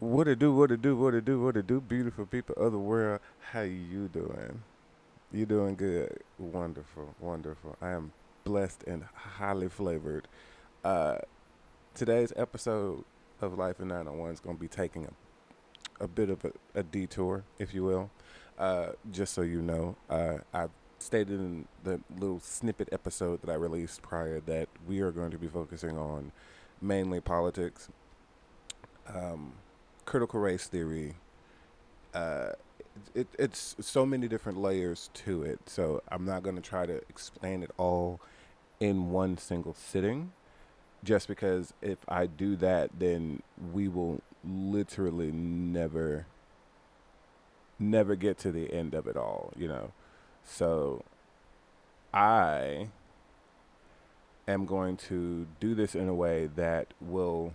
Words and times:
What 0.00 0.28
it 0.28 0.38
do, 0.38 0.54
what 0.54 0.70
it 0.70 0.80
do, 0.80 0.96
what 0.96 1.14
it 1.14 1.24
do, 1.24 1.40
what 1.40 1.56
it 1.56 1.66
do, 1.66 1.80
beautiful 1.80 2.24
people 2.24 2.54
of 2.54 2.70
the 2.70 2.78
world. 2.78 3.18
How 3.50 3.62
you 3.62 4.06
doing? 4.06 4.62
You 5.32 5.44
doing 5.44 5.74
good. 5.74 6.20
Wonderful, 6.38 7.16
wonderful. 7.18 7.76
I 7.82 7.90
am 7.90 8.12
blessed 8.44 8.84
and 8.84 9.02
highly 9.12 9.68
flavored. 9.68 10.28
Uh, 10.84 11.16
today's 11.94 12.32
episode 12.36 13.04
of 13.40 13.58
Life 13.58 13.80
in 13.80 13.88
901 13.88 14.30
is 14.30 14.38
going 14.38 14.54
to 14.54 14.60
be 14.60 14.68
taking 14.68 15.04
a, 15.04 16.04
a 16.04 16.06
bit 16.06 16.30
of 16.30 16.44
a, 16.44 16.52
a 16.76 16.84
detour, 16.84 17.42
if 17.58 17.74
you 17.74 17.82
will. 17.82 18.08
Uh, 18.56 18.90
just 19.10 19.34
so 19.34 19.42
you 19.42 19.60
know, 19.60 19.96
uh, 20.08 20.38
I 20.54 20.68
stated 21.00 21.40
in 21.40 21.66
the 21.82 22.00
little 22.20 22.38
snippet 22.38 22.88
episode 22.92 23.40
that 23.42 23.50
I 23.50 23.54
released 23.54 24.02
prior 24.02 24.38
that 24.42 24.68
we 24.86 25.00
are 25.00 25.10
going 25.10 25.32
to 25.32 25.38
be 25.38 25.48
focusing 25.48 25.98
on 25.98 26.30
mainly 26.80 27.20
politics. 27.20 27.88
Um, 29.12 29.54
critical 30.08 30.40
race 30.40 30.66
theory, 30.66 31.14
uh, 32.14 32.52
it, 33.14 33.28
it's 33.38 33.76
so 33.78 34.06
many 34.06 34.26
different 34.26 34.58
layers 34.58 35.10
to 35.12 35.42
it. 35.42 35.60
So 35.66 36.02
I'm 36.08 36.24
not 36.24 36.42
going 36.42 36.56
to 36.56 36.62
try 36.62 36.86
to 36.86 36.94
explain 37.10 37.62
it 37.62 37.70
all 37.76 38.18
in 38.80 39.10
one 39.10 39.36
single 39.36 39.74
sitting, 39.74 40.32
just 41.04 41.28
because 41.28 41.74
if 41.82 41.98
I 42.08 42.24
do 42.24 42.56
that, 42.56 42.98
then 42.98 43.42
we 43.72 43.86
will 43.86 44.22
literally 44.42 45.30
never, 45.30 46.26
never 47.78 48.16
get 48.16 48.38
to 48.38 48.50
the 48.50 48.72
end 48.72 48.94
of 48.94 49.06
it 49.06 49.16
all, 49.16 49.52
you 49.58 49.68
know. 49.68 49.92
So 50.42 51.04
I 52.14 52.88
am 54.46 54.64
going 54.64 54.96
to 55.08 55.46
do 55.60 55.74
this 55.74 55.94
in 55.94 56.08
a 56.08 56.14
way 56.14 56.48
that 56.56 56.94
will 56.98 57.52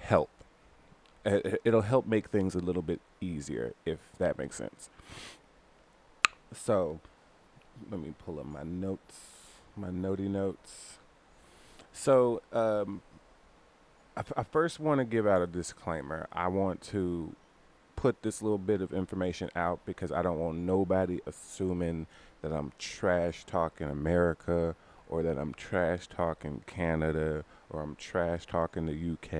help 0.00 0.30
it'll 1.24 1.82
help 1.82 2.06
make 2.06 2.28
things 2.28 2.54
a 2.54 2.58
little 2.58 2.82
bit 2.82 3.00
easier 3.20 3.74
if 3.86 3.98
that 4.18 4.38
makes 4.38 4.56
sense. 4.56 4.88
So, 6.54 7.00
let 7.90 8.00
me 8.00 8.14
pull 8.24 8.38
up 8.38 8.46
my 8.46 8.62
notes, 8.62 9.20
my 9.76 9.88
notey 9.88 10.28
notes. 10.28 10.98
So, 11.92 12.42
um, 12.52 13.02
I, 14.16 14.22
I 14.36 14.42
first 14.42 14.80
want 14.80 14.98
to 14.98 15.04
give 15.04 15.26
out 15.26 15.42
a 15.42 15.46
disclaimer. 15.46 16.26
I 16.32 16.48
want 16.48 16.82
to 16.82 17.34
put 17.96 18.22
this 18.22 18.42
little 18.42 18.58
bit 18.58 18.80
of 18.80 18.92
information 18.92 19.48
out 19.54 19.80
because 19.86 20.12
I 20.12 20.22
don't 20.22 20.38
want 20.38 20.58
nobody 20.58 21.20
assuming 21.26 22.06
that 22.42 22.52
I'm 22.52 22.72
trash 22.78 23.44
talking 23.44 23.88
America 23.88 24.74
or 25.08 25.22
that 25.22 25.38
I'm 25.38 25.54
trash 25.54 26.08
talking 26.08 26.62
Canada 26.66 27.44
or 27.72 27.82
I'm 27.82 27.96
trash 27.96 28.46
talking 28.46 28.86
the 28.86 29.12
UK 29.12 29.32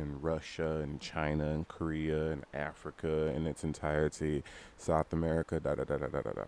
and 0.00 0.22
Russia 0.22 0.78
and 0.78 1.00
China 1.00 1.50
and 1.50 1.66
Korea 1.66 2.30
and 2.30 2.44
Africa 2.54 3.26
in 3.34 3.46
its 3.46 3.64
entirety, 3.64 4.44
South 4.76 5.12
America, 5.12 5.58
da 5.58 5.74
da 5.74 5.84
da 5.84 5.96
da 5.96 6.06
da 6.06 6.22
da 6.22 6.32
da. 6.32 6.44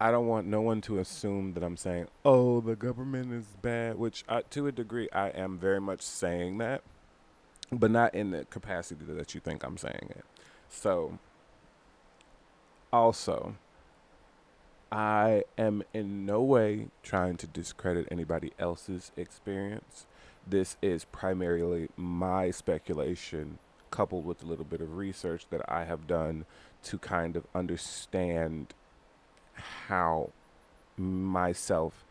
I 0.00 0.10
don't 0.10 0.26
want 0.26 0.46
no 0.46 0.62
one 0.62 0.80
to 0.82 0.98
assume 0.98 1.52
that 1.54 1.62
I'm 1.62 1.76
saying, 1.76 2.08
"Oh, 2.24 2.60
the 2.60 2.74
government 2.74 3.32
is 3.32 3.44
bad," 3.62 3.98
which 3.98 4.24
I, 4.28 4.42
to 4.42 4.66
a 4.66 4.72
degree 4.72 5.08
I 5.12 5.28
am 5.28 5.58
very 5.58 5.80
much 5.80 6.00
saying 6.02 6.58
that, 6.58 6.82
but 7.70 7.90
not 7.90 8.14
in 8.14 8.30
the 8.30 8.46
capacity 8.46 9.04
that 9.04 9.34
you 9.34 9.40
think 9.40 9.62
I'm 9.62 9.76
saying 9.76 10.08
it. 10.10 10.24
So, 10.68 11.18
also, 12.92 13.56
I 14.90 15.44
am 15.56 15.82
in 15.92 16.26
no 16.26 16.42
way 16.42 16.88
trying 17.02 17.36
to 17.36 17.46
discredit 17.46 18.08
anybody 18.10 18.52
else's 18.58 19.12
experience. 19.16 20.06
This 20.50 20.76
is 20.82 21.04
primarily 21.04 21.90
my 21.96 22.50
speculation 22.50 23.60
coupled 23.92 24.26
with 24.26 24.42
a 24.42 24.46
little 24.46 24.64
bit 24.64 24.80
of 24.80 24.96
research 24.96 25.46
that 25.50 25.60
I 25.70 25.84
have 25.84 26.08
done 26.08 26.44
to 26.84 26.98
kind 26.98 27.36
of 27.36 27.46
understand 27.54 28.74
how 29.86 30.30
myself 30.96 32.04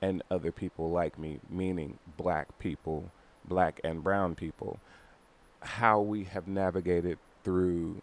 and 0.00 0.22
other 0.30 0.50
people 0.52 0.90
like 0.90 1.18
me, 1.18 1.38
meaning 1.50 1.98
black 2.16 2.58
people, 2.58 3.10
black 3.44 3.78
and 3.84 4.02
brown 4.02 4.36
people, 4.36 4.80
how 5.60 6.00
we 6.00 6.24
have 6.24 6.48
navigated 6.48 7.18
through 7.44 8.00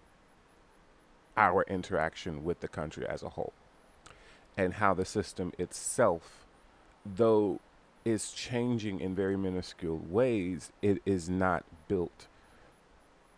our 1.36 1.64
interaction 1.64 2.44
with 2.44 2.60
the 2.60 2.68
country 2.68 3.08
as 3.08 3.24
a 3.24 3.30
whole 3.30 3.54
and 4.56 4.76
how 4.76 4.94
the 4.94 5.06
system 5.06 5.52
itself, 5.58 6.46
though 7.04 7.60
is 8.06 8.32
changing 8.32 9.00
in 9.00 9.16
very 9.16 9.38
minuscule 9.38 9.98
ways, 10.10 10.72
it 10.82 11.02
is 11.06 11.30
not 11.30 11.64
built 11.88 12.28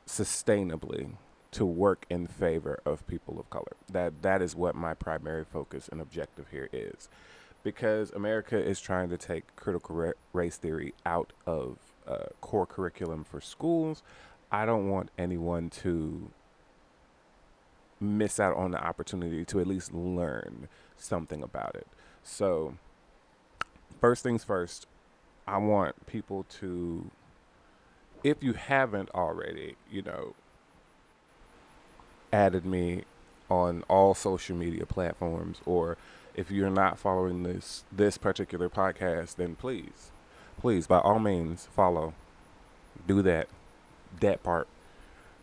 sustainably 0.08 1.12
to 1.52 1.66
work 1.66 2.06
in 2.10 2.28
favor 2.28 2.80
of 2.86 3.08
people 3.08 3.40
of 3.40 3.50
color. 3.50 3.76
That 3.92 4.22
that 4.22 4.42
is 4.42 4.56
what 4.56 4.76
my 4.76 4.94
primary 4.94 5.46
focus 5.46 5.88
and 5.90 6.02
objective 6.02 6.48
here 6.52 6.70
is. 6.74 7.10
Because 7.64 8.12
America 8.12 8.58
is 8.58 8.80
trying 8.80 9.10
to 9.10 9.18
take 9.18 9.56
critical 9.56 9.96
ra- 9.96 10.12
race 10.34 10.58
theory 10.58 10.94
out 11.06 11.34
of 11.48 11.78
uh, 12.08 12.26
core 12.42 12.66
curriculum 12.66 13.24
for 13.24 13.42
schools, 13.42 14.04
I 14.52 14.66
don't 14.66 14.90
want 14.90 15.10
anyone 15.18 15.70
to 15.82 16.30
miss 18.00 18.40
out 18.40 18.56
on 18.56 18.72
the 18.72 18.84
opportunity 18.84 19.46
to 19.46 19.60
at 19.60 19.68
least 19.68 19.94
learn 19.94 20.68
something 20.98 21.42
about 21.42 21.76
it. 21.76 21.88
So, 22.24 22.76
first 24.00 24.24
things 24.24 24.44
first, 24.44 24.88
I 25.48 25.58
want 25.58 26.08
people 26.08 26.46
to, 26.60 27.10
if 28.24 28.44
you 28.44 28.54
haven't 28.54 29.10
already, 29.14 29.76
you 29.92 30.02
know, 30.02 30.36
added 32.34 32.66
me 32.66 33.04
on 33.50 33.84
all 33.88 34.14
social 34.14 34.56
media 34.56 34.86
platforms, 34.86 35.60
or 35.66 35.98
if 36.36 36.52
you're 36.52 36.70
not 36.70 37.00
following 37.00 37.44
this 37.44 37.86
this 37.92 38.18
particular 38.18 38.70
podcast, 38.70 39.36
then 39.36 39.56
please, 39.56 40.12
please, 40.60 40.88
by 40.88 41.00
all 41.00 41.20
means, 41.20 41.68
follow. 41.76 42.14
Do 43.08 43.22
that, 43.22 43.50
that 44.22 44.42
part 44.42 44.68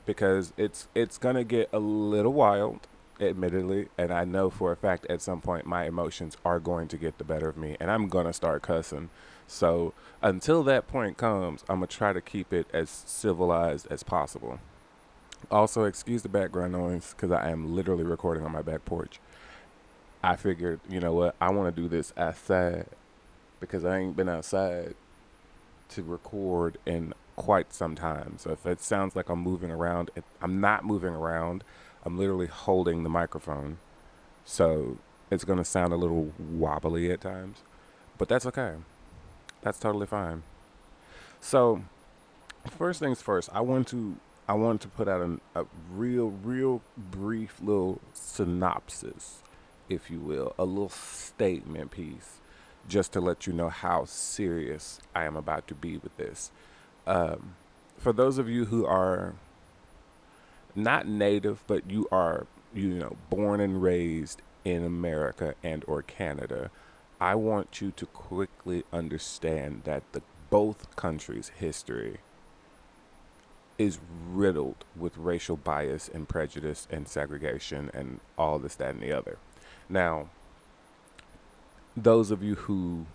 because 0.07 0.53
it's 0.57 0.89
it's 0.95 1.19
gonna 1.19 1.45
get 1.45 1.69
a 1.73 1.79
little 1.79 2.33
wild, 2.33 2.81
admittedly, 3.23 3.89
and 3.97 4.13
I 4.13 4.25
know 4.25 4.51
for 4.51 4.73
a 4.73 4.77
fact 4.77 5.07
at 5.09 5.23
some 5.23 5.41
point 5.41 5.67
my 5.67 5.87
emotions 5.87 6.37
are 6.45 6.61
going 6.61 6.89
to 6.89 6.97
get 6.97 7.19
the 7.19 7.25
better 7.25 7.49
of 7.49 7.57
me, 7.57 7.77
and 7.81 7.91
I'm 7.91 8.09
gonna 8.09 8.33
start 8.33 8.63
cussing. 8.63 9.11
So 9.47 9.93
until 10.23 10.63
that 10.65 10.89
point 10.89 11.17
comes, 11.17 11.65
I'm 11.69 11.77
gonna 11.77 11.87
try 11.87 12.13
to 12.13 12.21
keep 12.21 12.53
it 12.53 12.67
as 12.73 12.91
civilized 12.91 13.87
as 13.91 14.03
possible. 14.03 14.59
Also, 15.51 15.85
excuse 15.85 16.23
the 16.23 16.29
background 16.29 16.73
noise 16.73 17.15
because 17.17 17.33
I 17.33 17.51
am 17.51 17.75
literally 17.75 18.05
recording 18.05 18.45
on 18.45 18.53
my 18.53 18.63
back 18.63 18.85
porch. 18.85 19.19
I 20.23 20.37
figured, 20.37 20.81
you 20.89 21.01
know 21.01 21.13
what, 21.13 21.35
I 21.41 21.51
want 21.51 21.75
to 21.75 21.83
do 21.83 21.89
this 21.89 22.13
outside 22.17 22.87
because 23.59 23.85
I 23.85 23.99
ain't 23.99 24.17
been 24.17 24.29
outside 24.29 24.95
to 25.91 26.03
record 26.03 26.79
in 26.87 27.13
quite 27.37 27.73
some 27.73 27.95
time. 27.95 28.35
So 28.39 28.51
if 28.51 28.65
it 28.67 28.81
sounds 28.81 29.17
like 29.17 29.29
I'm 29.29 29.41
moving 29.41 29.71
around, 29.71 30.11
I'm 30.41 30.61
not 30.61 30.85
moving 30.85 31.15
around. 31.15 31.65
I'm 32.05 32.19
literally 32.19 32.47
holding 32.47 33.03
the 33.03 33.09
microphone. 33.09 33.79
So 34.45 34.99
it's 35.31 35.45
going 35.45 35.59
to 35.59 35.65
sound 35.65 35.93
a 35.93 35.97
little 35.97 36.33
wobbly 36.39 37.11
at 37.11 37.21
times, 37.21 37.63
but 38.19 38.29
that's 38.29 38.47
okay. 38.47 38.75
That's 39.63 39.79
totally 39.79 40.07
fine. 40.07 40.43
So 41.41 41.83
first 42.77 43.01
things 43.01 43.23
first, 43.23 43.49
I 43.53 43.61
want 43.61 43.89
to 43.89 44.17
I 44.49 44.55
want 44.55 44.81
to 44.83 44.89
put 44.89 45.09
out 45.09 45.21
an, 45.21 45.41
a 45.55 45.65
real 45.93 46.31
real 46.31 46.83
brief 46.97 47.61
little 47.61 48.01
synopsis, 48.13 49.43
if 49.89 50.11
you 50.11 50.19
will, 50.19 50.55
a 50.59 50.65
little 50.65 50.89
statement 50.89 51.93
piece 51.93 52.41
just 52.89 53.13
to 53.13 53.21
let 53.21 53.47
you 53.47 53.53
know 53.53 53.69
how 53.69 54.05
serious 54.05 55.01
I 55.15 55.25
am 55.25 55.37
about 55.37 55.69
to 55.69 55.75
be 55.75 55.97
with 55.99 56.17
this. 56.17 56.51
Um, 57.07 57.55
for 57.97 58.13
those 58.13 58.39
of 58.39 58.49
you 58.49 58.67
who 58.67 58.85
are 58.85 59.35
not 60.75 61.07
native, 61.07 61.63
but 61.67 61.91
you 61.91 62.09
are, 62.11 62.47
you 62.75 62.89
know, 62.89 63.17
born 63.31 63.61
and 63.61 63.83
raised 63.83 64.43
in 64.65 64.85
America 64.85 65.55
and 65.63 65.85
or 65.87 66.03
Canada, 66.03 66.71
I 67.21 67.35
want 67.35 67.81
you 67.81 67.91
to 67.93 68.07
quickly 68.07 68.85
understand 68.93 69.83
that 69.85 70.03
the 70.13 70.23
both 70.51 70.95
countries' 70.97 71.51
history 71.57 72.19
is 73.79 73.99
riddled 74.31 74.85
with 74.97 75.17
racial 75.17 75.57
bias 75.57 76.09
and 76.13 76.29
prejudice 76.29 76.87
and 76.91 77.09
segregation 77.09 77.91
and 77.95 78.21
all 78.37 78.59
this, 78.59 78.75
that, 78.77 78.95
and 78.95 79.03
the 79.03 79.13
other. 79.13 79.39
Now, 79.89 80.29
those 81.97 82.31
of 82.31 82.43
you 82.43 82.55
who 82.55 83.07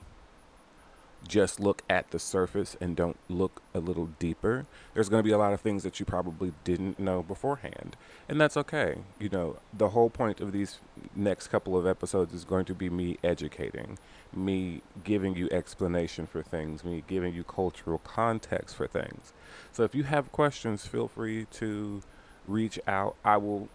just 1.28 1.60
look 1.60 1.84
at 1.90 2.12
the 2.12 2.20
surface 2.20 2.76
and 2.80 2.96
don't 2.96 3.18
look 3.30 3.62
a 3.74 3.80
little 3.80 4.08
deeper, 4.20 4.66
there's 4.94 5.10
going 5.10 5.20
to 5.20 5.28
be 5.28 5.32
a 5.32 5.38
lot 5.38 5.54
of 5.54 5.62
things 5.62 5.84
that 5.84 6.00
you 6.00 6.06
probably 6.06 6.54
didn't 6.64 7.00
know 7.00 7.24
beforehand. 7.24 7.98
And 8.30 8.40
that's 8.40 8.58
okay. 8.58 9.00
You 9.20 9.30
know, 9.30 9.58
the 9.74 9.90
whole 9.90 10.10
point 10.10 10.40
of 10.40 10.52
these 10.52 10.80
next 11.16 11.48
couple 11.48 11.78
of 11.78 11.86
episodes 11.86 12.34
is 12.34 12.46
going 12.46 12.66
to 12.66 12.76
be 12.76 12.90
me 12.90 13.18
educating, 13.24 13.98
me 14.34 14.82
giving 15.04 15.36
you 15.36 15.50
explanation 15.52 16.28
for 16.28 16.42
things, 16.42 16.84
me 16.84 17.04
giving 17.08 17.34
you 17.34 17.44
cultural 17.44 18.00
context 18.00 18.76
for 18.76 18.88
things. 18.88 19.34
So 19.72 19.84
if 19.84 19.96
you 19.96 20.04
have 20.04 20.32
questions, 20.32 20.86
feel 20.86 21.08
free 21.08 21.46
to 21.54 22.02
reach 22.48 22.80
out. 22.88 23.16
I 23.24 23.38
will 23.38 23.70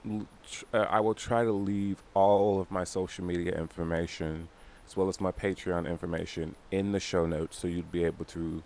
uh, 0.73 0.79
I 0.79 1.01
will 1.01 1.15
try 1.15 1.45
to 1.45 1.53
leave 1.53 2.03
all 2.15 2.61
of 2.61 2.71
my 2.71 2.85
social 2.85 3.25
media 3.25 3.53
information 3.53 4.49
as 4.93 4.97
well 4.97 5.09
as 5.09 5.23
my 5.23 5.33
Patreon 5.33 5.89
information 5.89 6.55
in 6.71 6.93
the 6.93 7.01
show 7.01 7.25
notes 7.25 7.57
so 7.57 7.67
you'd 7.67 7.91
be 7.91 8.05
able 8.05 8.27
to 8.27 8.63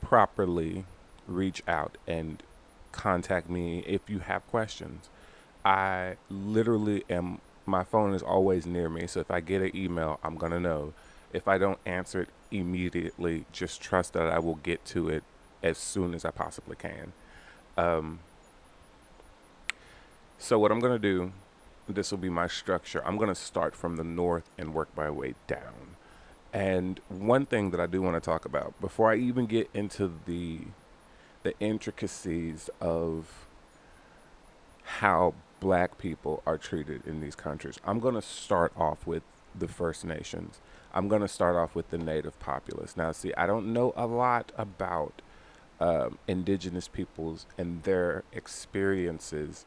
properly 0.00 0.84
reach 1.26 1.60
out 1.66 1.98
and 2.06 2.40
contact 2.92 3.50
me 3.50 3.80
if 3.80 4.08
you 4.08 4.20
have 4.20 4.46
questions. 4.46 5.08
I 5.64 6.18
literally 6.30 7.04
am, 7.10 7.40
my 7.66 7.82
phone 7.82 8.14
is 8.14 8.22
always 8.22 8.64
near 8.64 8.88
me. 8.88 9.08
So 9.08 9.18
if 9.18 9.28
I 9.28 9.40
get 9.40 9.60
an 9.60 9.74
email, 9.74 10.20
I'm 10.22 10.36
going 10.36 10.52
to 10.52 10.60
know. 10.60 10.92
If 11.32 11.48
I 11.48 11.58
don't 11.58 11.80
answer 11.84 12.22
it 12.22 12.28
immediately, 12.52 13.44
just 13.50 13.80
trust 13.80 14.12
that 14.12 14.28
I 14.28 14.38
will 14.38 14.54
get 14.54 14.84
to 14.86 15.08
it 15.08 15.24
as 15.64 15.78
soon 15.78 16.14
as 16.14 16.24
I 16.24 16.30
possibly 16.30 16.76
can. 16.76 17.12
Um, 17.76 18.20
so, 20.38 20.58
what 20.58 20.70
I'm 20.70 20.78
going 20.78 20.92
to 20.92 20.98
do 20.98 21.32
this 21.88 22.10
will 22.10 22.18
be 22.18 22.30
my 22.30 22.46
structure. 22.46 23.02
I'm 23.06 23.16
going 23.16 23.28
to 23.28 23.34
start 23.34 23.74
from 23.76 23.96
the 23.96 24.04
north 24.04 24.50
and 24.58 24.74
work 24.74 24.88
my 24.96 25.10
way 25.10 25.34
down. 25.46 25.96
And 26.52 27.00
one 27.08 27.46
thing 27.46 27.70
that 27.70 27.80
I 27.80 27.86
do 27.86 28.00
want 28.02 28.16
to 28.16 28.20
talk 28.20 28.44
about 28.44 28.80
before 28.80 29.12
I 29.12 29.16
even 29.16 29.46
get 29.46 29.68
into 29.74 30.12
the 30.24 30.60
the 31.42 31.54
intricacies 31.60 32.68
of 32.80 33.46
how 34.82 35.32
black 35.60 35.96
people 35.96 36.42
are 36.44 36.58
treated 36.58 37.06
in 37.06 37.20
these 37.20 37.36
countries, 37.36 37.78
I'm 37.84 38.00
going 38.00 38.14
to 38.14 38.22
start 38.22 38.72
off 38.76 39.06
with 39.06 39.22
the 39.56 39.68
First 39.68 40.04
Nations. 40.04 40.60
I'm 40.92 41.08
going 41.08 41.22
to 41.22 41.28
start 41.28 41.54
off 41.54 41.74
with 41.74 41.90
the 41.90 41.98
native 41.98 42.38
populace. 42.40 42.96
Now, 42.96 43.12
see, 43.12 43.32
I 43.34 43.46
don't 43.46 43.72
know 43.72 43.92
a 43.96 44.06
lot 44.06 44.50
about 44.56 45.22
um, 45.78 46.18
indigenous 46.26 46.88
peoples 46.88 47.46
and 47.58 47.82
their 47.82 48.24
experiences 48.32 49.66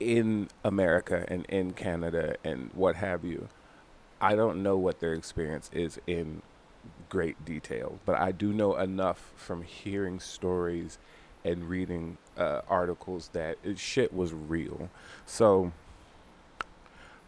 in 0.00 0.48
America 0.64 1.24
and 1.28 1.44
in 1.46 1.72
Canada 1.72 2.36
and 2.44 2.70
what 2.74 2.96
have 2.96 3.24
you. 3.24 3.48
I 4.20 4.34
don't 4.34 4.62
know 4.62 4.76
what 4.76 5.00
their 5.00 5.14
experience 5.14 5.70
is 5.72 6.00
in 6.06 6.42
great 7.08 7.44
detail, 7.44 7.98
but 8.04 8.16
I 8.18 8.32
do 8.32 8.52
know 8.52 8.76
enough 8.76 9.32
from 9.36 9.62
hearing 9.62 10.20
stories 10.20 10.98
and 11.44 11.68
reading 11.68 12.18
uh, 12.36 12.62
articles 12.68 13.30
that 13.32 13.58
it, 13.62 13.78
shit 13.78 14.12
was 14.12 14.32
real. 14.32 14.90
So, 15.24 15.72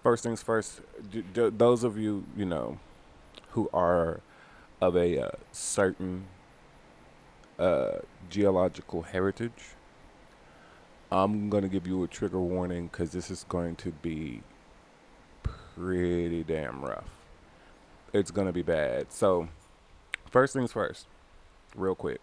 first 0.02 0.22
things 0.25 0.43
first, 0.43 0.81
d- 1.11 1.25
d- 1.32 1.50
those 1.50 1.84
of 1.84 1.96
you, 1.96 2.25
you 2.37 2.44
know, 2.44 2.78
who 3.50 3.70
are 3.72 4.20
of 4.81 4.96
a 4.96 5.26
uh, 5.26 5.31
certain 5.52 6.26
uh, 7.58 7.99
geological 8.28 9.02
heritage, 9.02 9.75
I'm 11.12 11.51
going 11.51 11.65
to 11.65 11.69
give 11.69 11.87
you 11.87 12.05
a 12.05 12.09
trigger 12.09 12.41
warning 12.41 12.87
because 12.87 13.11
this 13.11 13.31
is 13.31 13.45
going 13.49 13.77
to 13.77 13.91
be 13.91 14.43
pretty 15.43 16.45
damn 16.45 16.85
rough. 16.85 17.11
It's 18.12 18.31
going 18.31 18.47
to 18.47 18.53
be 18.53 18.62
bad. 18.62 19.12
So, 19.12 19.49
first 20.31 20.53
things 20.55 20.73
first, 20.73 21.07
real 21.75 21.95
quick. 21.95 22.21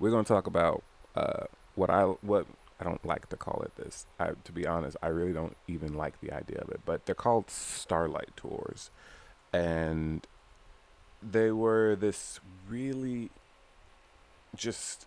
We're 0.00 0.10
going 0.10 0.24
to 0.24 0.28
talk 0.28 0.46
about 0.46 0.82
uh, 1.14 1.44
what 1.74 1.90
I 1.90 2.04
what 2.04 2.46
I 2.80 2.84
don't 2.84 3.04
like 3.04 3.28
to 3.28 3.36
call 3.36 3.62
it 3.62 3.76
this. 3.76 4.06
I, 4.18 4.30
to 4.42 4.52
be 4.52 4.66
honest, 4.66 4.96
I 5.02 5.08
really 5.08 5.32
don't 5.32 5.56
even 5.68 5.94
like 5.94 6.20
the 6.20 6.32
idea 6.32 6.58
of 6.58 6.70
it. 6.70 6.80
But 6.84 7.06
they're 7.06 7.14
called 7.14 7.50
Starlight 7.50 8.30
Tours, 8.36 8.90
and 9.52 10.26
they 11.22 11.50
were 11.50 11.94
this 11.94 12.40
really 12.68 13.30
just 14.56 15.06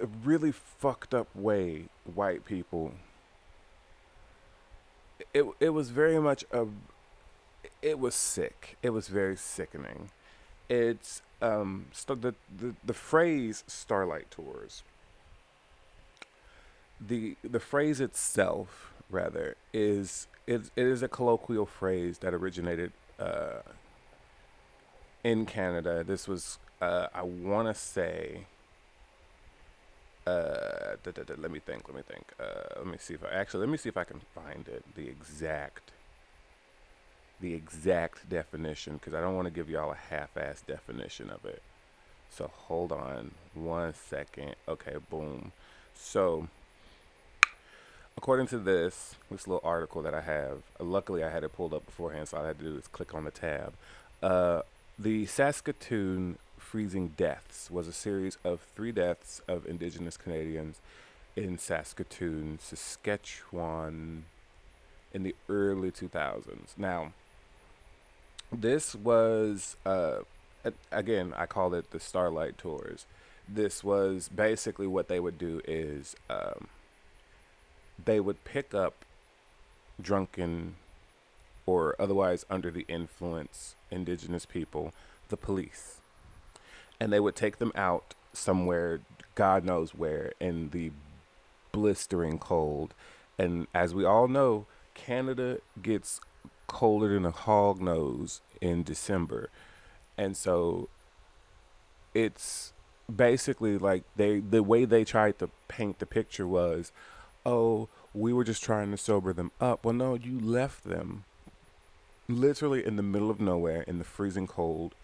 a 0.00 0.06
really 0.24 0.52
fucked 0.52 1.14
up 1.14 1.28
way 1.34 1.84
white 2.14 2.44
people 2.44 2.92
it 5.32 5.44
it 5.60 5.70
was 5.70 5.90
very 5.90 6.18
much 6.18 6.44
a 6.52 6.66
it 7.82 7.98
was 7.98 8.14
sick 8.14 8.76
it 8.82 8.90
was 8.90 9.08
very 9.08 9.36
sickening 9.36 10.10
it's 10.68 11.22
um 11.42 11.86
st- 11.92 12.22
the, 12.22 12.34
the 12.54 12.74
the 12.84 12.94
phrase 12.94 13.64
starlight 13.66 14.30
tours 14.30 14.82
the 17.00 17.36
the 17.42 17.60
phrase 17.60 18.00
itself 18.00 18.92
rather 19.10 19.56
is 19.72 20.26
it, 20.46 20.62
it 20.76 20.86
is 20.86 21.02
a 21.02 21.08
colloquial 21.08 21.66
phrase 21.66 22.18
that 22.18 22.34
originated 22.34 22.92
uh, 23.18 23.60
in 25.22 25.46
Canada. 25.46 26.02
This 26.02 26.26
was 26.26 26.58
uh, 26.80 27.06
I 27.14 27.22
want 27.22 27.68
to 27.68 27.74
say 27.74 28.46
uh, 30.30 30.96
da, 31.02 31.10
da, 31.12 31.22
da, 31.22 31.34
let 31.38 31.50
me 31.50 31.60
think. 31.60 31.88
Let 31.88 31.96
me 31.96 32.02
think. 32.02 32.24
Uh, 32.38 32.78
let 32.78 32.86
me 32.86 32.98
see 32.98 33.14
if 33.14 33.24
I 33.24 33.28
actually. 33.28 33.60
Let 33.60 33.70
me 33.70 33.76
see 33.76 33.88
if 33.88 33.96
I 33.96 34.04
can 34.04 34.20
find 34.34 34.68
it. 34.68 34.84
The 34.94 35.08
exact. 35.08 35.90
The 37.40 37.54
exact 37.54 38.28
definition, 38.28 38.94
because 38.94 39.14
I 39.14 39.20
don't 39.22 39.34
want 39.34 39.46
to 39.46 39.50
give 39.50 39.70
y'all 39.70 39.92
a 39.92 40.14
half-ass 40.14 40.62
definition 40.66 41.30
of 41.30 41.44
it. 41.46 41.62
So 42.30 42.50
hold 42.68 42.92
on 42.92 43.32
one 43.54 43.94
second. 43.94 44.56
Okay, 44.68 44.96
boom. 45.08 45.52
So, 45.94 46.48
according 48.16 48.46
to 48.48 48.58
this 48.58 49.14
this 49.30 49.46
little 49.46 49.62
article 49.64 50.02
that 50.02 50.14
I 50.14 50.20
have, 50.20 50.58
luckily 50.78 51.24
I 51.24 51.30
had 51.30 51.44
it 51.44 51.52
pulled 51.54 51.74
up 51.74 51.86
beforehand, 51.86 52.28
so 52.28 52.36
all 52.36 52.44
I 52.44 52.48
had 52.48 52.58
to 52.58 52.64
do 52.64 52.76
is 52.76 52.86
click 52.88 53.14
on 53.14 53.24
the 53.24 53.30
tab. 53.30 53.72
Uh, 54.22 54.62
the 54.98 55.24
Saskatoon 55.26 56.36
freezing 56.70 57.08
deaths 57.16 57.68
was 57.68 57.88
a 57.88 57.92
series 57.92 58.38
of 58.44 58.60
three 58.76 58.92
deaths 58.92 59.42
of 59.48 59.66
Indigenous 59.66 60.16
Canadians 60.16 60.80
in 61.34 61.58
Saskatoon, 61.58 62.60
Saskatchewan 62.62 64.26
in 65.12 65.24
the 65.24 65.34
early 65.48 65.90
2000s. 65.90 66.68
Now, 66.76 67.12
this 68.52 68.94
was, 68.94 69.76
uh, 69.84 70.18
again, 70.92 71.34
I 71.36 71.46
call 71.46 71.74
it 71.74 71.90
the 71.90 71.98
Starlight 71.98 72.56
Tours. 72.56 73.04
This 73.48 73.82
was 73.82 74.28
basically 74.28 74.86
what 74.86 75.08
they 75.08 75.18
would 75.18 75.38
do 75.38 75.60
is 75.66 76.14
um, 76.28 76.68
they 78.04 78.20
would 78.20 78.44
pick 78.44 78.74
up 78.74 79.04
drunken 80.00 80.76
or 81.66 81.96
otherwise 81.98 82.46
under 82.48 82.70
the 82.70 82.84
influence 82.86 83.74
indigenous 83.90 84.46
people, 84.46 84.92
the 85.30 85.36
police 85.36 85.96
and 87.00 87.12
they 87.12 87.20
would 87.20 87.34
take 87.34 87.58
them 87.58 87.72
out 87.74 88.14
somewhere, 88.32 89.00
God 89.34 89.64
knows 89.64 89.94
where, 89.94 90.32
in 90.38 90.70
the 90.70 90.92
blistering 91.72 92.38
cold. 92.38 92.94
And 93.38 93.66
as 93.74 93.94
we 93.94 94.04
all 94.04 94.28
know, 94.28 94.66
Canada 94.94 95.58
gets 95.80 96.20
colder 96.66 97.14
than 97.14 97.24
a 97.24 97.30
hog 97.30 97.80
nose 97.80 98.42
in 98.60 98.82
December. 98.82 99.48
And 100.18 100.36
so 100.36 100.88
it's 102.12 102.72
basically 103.14 103.78
like 103.78 104.04
they 104.16 104.40
the 104.40 104.62
way 104.62 104.84
they 104.84 105.04
tried 105.04 105.38
to 105.38 105.50
paint 105.68 105.98
the 105.98 106.06
picture 106.06 106.46
was, 106.46 106.92
oh, 107.46 107.88
we 108.12 108.32
were 108.32 108.44
just 108.44 108.62
trying 108.62 108.90
to 108.90 108.96
sober 108.96 109.32
them 109.32 109.50
up. 109.60 109.84
Well, 109.84 109.94
no, 109.94 110.14
you 110.14 110.38
left 110.38 110.84
them 110.84 111.24
literally 112.28 112.84
in 112.84 112.96
the 112.96 113.02
middle 113.02 113.30
of 113.30 113.40
nowhere 113.40 113.82
in 113.82 113.98
the 113.98 114.04
freezing 114.04 114.46
cold 114.46 114.94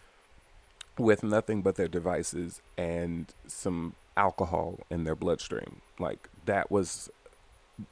with 0.98 1.22
nothing 1.22 1.62
but 1.62 1.76
their 1.76 1.88
devices 1.88 2.60
and 2.76 3.32
some 3.46 3.94
alcohol 4.16 4.80
in 4.90 5.04
their 5.04 5.14
bloodstream. 5.14 5.80
Like 5.98 6.28
that 6.46 6.70
was 6.70 7.10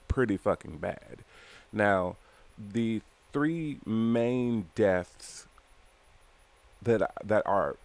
pretty 0.09 0.37
fucking 0.37 0.79
bad. 0.79 1.19
Now, 1.73 2.17
the 2.59 3.03
three 3.33 3.79
main 3.85 4.67
deaths 4.75 5.47
that 6.83 7.11
that 7.25 7.43
are 7.47 7.77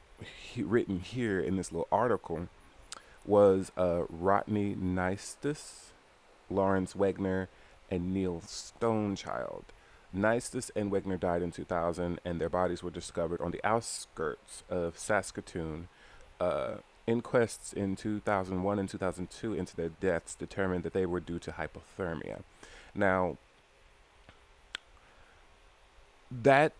written 0.58 1.00
here 1.00 1.40
in 1.40 1.58
this 1.58 1.72
little 1.72 1.88
article 1.92 2.50
was 3.26 3.72
uh, 3.78 4.04
Rodney 4.10 4.76
Naistus, 4.76 5.92
Lawrence 6.50 6.94
Wegner, 6.94 7.48
and 7.90 8.14
Neil 8.14 8.42
Stonechild. 8.46 9.64
Naistus 10.16 10.72
and 10.76 10.92
Wegner 10.92 11.20
died 11.20 11.42
in 11.42 11.52
2000, 11.52 12.20
and 12.26 12.42
their 12.42 12.50
bodies 12.50 12.82
were 12.82 12.90
discovered 12.90 13.42
on 13.42 13.52
the 13.52 13.62
outskirts 13.64 14.64
of 14.70 14.98
Saskatoon. 14.98 15.88
Uh, 16.40 16.78
inquests 17.06 17.74
in 17.74 17.96
2001 17.96 18.80
and 18.80 18.88
2002 18.88 19.54
into 19.54 19.76
their 19.76 19.90
deaths 19.90 20.36
determined 20.36 20.84
that 20.84 20.94
they 20.94 21.06
were 21.06 21.20
due 21.20 21.40
to 21.40 21.52
hypothermia. 21.52 22.42
Now, 22.94 23.38
that 26.32 26.74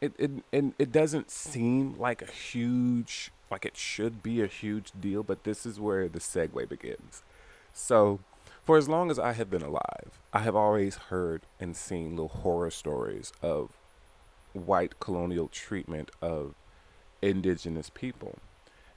it, 0.00 0.12
it 0.18 0.30
and 0.52 0.74
it 0.78 0.92
doesn't 0.92 1.30
seem 1.30 1.98
like 1.98 2.22
a 2.22 2.30
huge 2.30 3.32
like 3.50 3.66
it 3.66 3.76
should 3.76 4.22
be 4.22 4.40
a 4.40 4.46
huge 4.46 4.92
deal, 4.98 5.22
but 5.22 5.44
this 5.44 5.66
is 5.66 5.80
where 5.80 6.08
the 6.08 6.20
segue 6.20 6.68
begins. 6.68 7.22
So, 7.72 8.20
for 8.70 8.76
as 8.76 8.88
long 8.88 9.10
as 9.10 9.18
I 9.18 9.32
have 9.32 9.50
been 9.50 9.62
alive, 9.62 10.20
I 10.32 10.42
have 10.42 10.54
always 10.54 10.94
heard 10.94 11.42
and 11.58 11.74
seen 11.74 12.10
little 12.10 12.28
horror 12.28 12.70
stories 12.70 13.32
of 13.42 13.70
white 14.52 15.00
colonial 15.00 15.48
treatment 15.48 16.12
of 16.22 16.54
indigenous 17.20 17.90
people. 17.90 18.38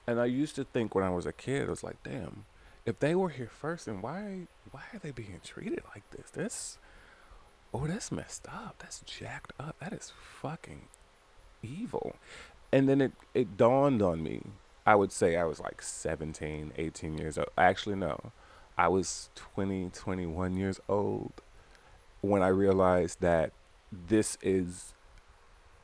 And 0.06 0.20
I 0.20 0.26
used 0.26 0.56
to 0.58 0.64
think 0.64 0.94
when 0.94 1.04
I 1.04 1.10
was 1.10 1.26
a 1.26 1.34
kid, 1.34 1.66
I 1.66 1.70
was 1.72 1.84
like, 1.84 1.98
damn, 2.04 2.46
if 2.86 3.00
they 3.00 3.16
were 3.16 3.30
here 3.30 3.50
first, 3.52 3.88
then 3.88 4.04
why 4.04 4.42
why 4.70 4.82
are 4.94 5.00
they 5.00 5.10
being 5.10 5.42
treated 5.44 5.82
like 5.96 6.08
this? 6.12 6.30
This 6.30 6.78
oh, 7.74 7.88
that's 7.88 8.12
messed 8.12 8.46
up. 8.48 8.76
That's 8.78 9.00
jacked 9.00 9.54
up. 9.60 9.78
That 9.80 9.92
is 9.92 10.14
fucking 10.40 10.84
evil. 11.64 12.16
And 12.72 12.88
then 12.88 13.02
it, 13.02 13.14
it 13.34 13.58
dawned 13.58 14.04
on 14.04 14.22
me. 14.22 14.44
I 14.86 14.94
would 14.94 15.12
say 15.12 15.36
I 15.36 15.46
was 15.46 15.60
like 15.60 15.82
17, 15.82 16.74
18 16.78 17.18
years 17.18 17.40
old. 17.40 17.50
Actually, 17.58 17.96
no. 17.96 18.32
I 18.78 18.88
was 18.88 19.30
20, 19.36 19.90
21 19.94 20.58
years 20.58 20.80
old 20.90 21.34
when 22.22 22.42
I 22.42 22.48
realized 22.48 23.22
that 23.22 23.52
this 23.92 24.38
is 24.42 24.94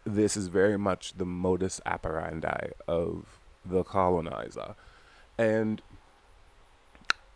this 0.05 0.35
is 0.35 0.47
very 0.47 0.77
much 0.77 1.13
the 1.17 1.25
modus 1.25 1.79
operandi 1.85 2.69
of 2.87 3.39
the 3.65 3.83
colonizer. 3.83 4.75
And 5.37 5.81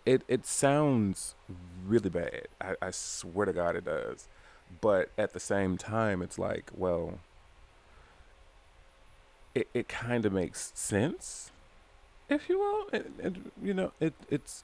it 0.05 0.23
it 0.27 0.45
sounds 0.45 1.35
really 1.85 2.09
bad. 2.09 2.47
I, 2.59 2.75
I 2.81 2.91
swear 2.91 3.45
to 3.45 3.53
God 3.53 3.75
it 3.75 3.85
does. 3.85 4.27
But 4.81 5.09
at 5.17 5.33
the 5.33 5.39
same 5.39 5.77
time 5.77 6.21
it's 6.21 6.39
like, 6.39 6.71
well, 6.73 7.19
it, 9.53 9.67
it 9.73 9.87
kind 9.87 10.25
of 10.25 10.33
makes 10.33 10.71
sense, 10.73 11.51
if 12.27 12.49
you 12.49 12.59
will. 12.59 12.87
And, 12.91 13.13
and 13.21 13.51
you 13.61 13.73
know, 13.73 13.91
it 13.99 14.13
it's 14.29 14.63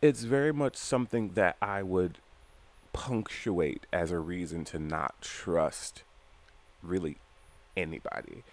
it's 0.00 0.22
very 0.22 0.52
much 0.52 0.76
something 0.76 1.30
that 1.30 1.56
I 1.60 1.82
would 1.82 2.18
punctuate 2.92 3.86
as 3.92 4.10
a 4.10 4.18
reason 4.18 4.64
to 4.66 4.78
not 4.78 5.20
trust 5.20 6.02
really 6.82 7.18
anybody. 7.76 8.44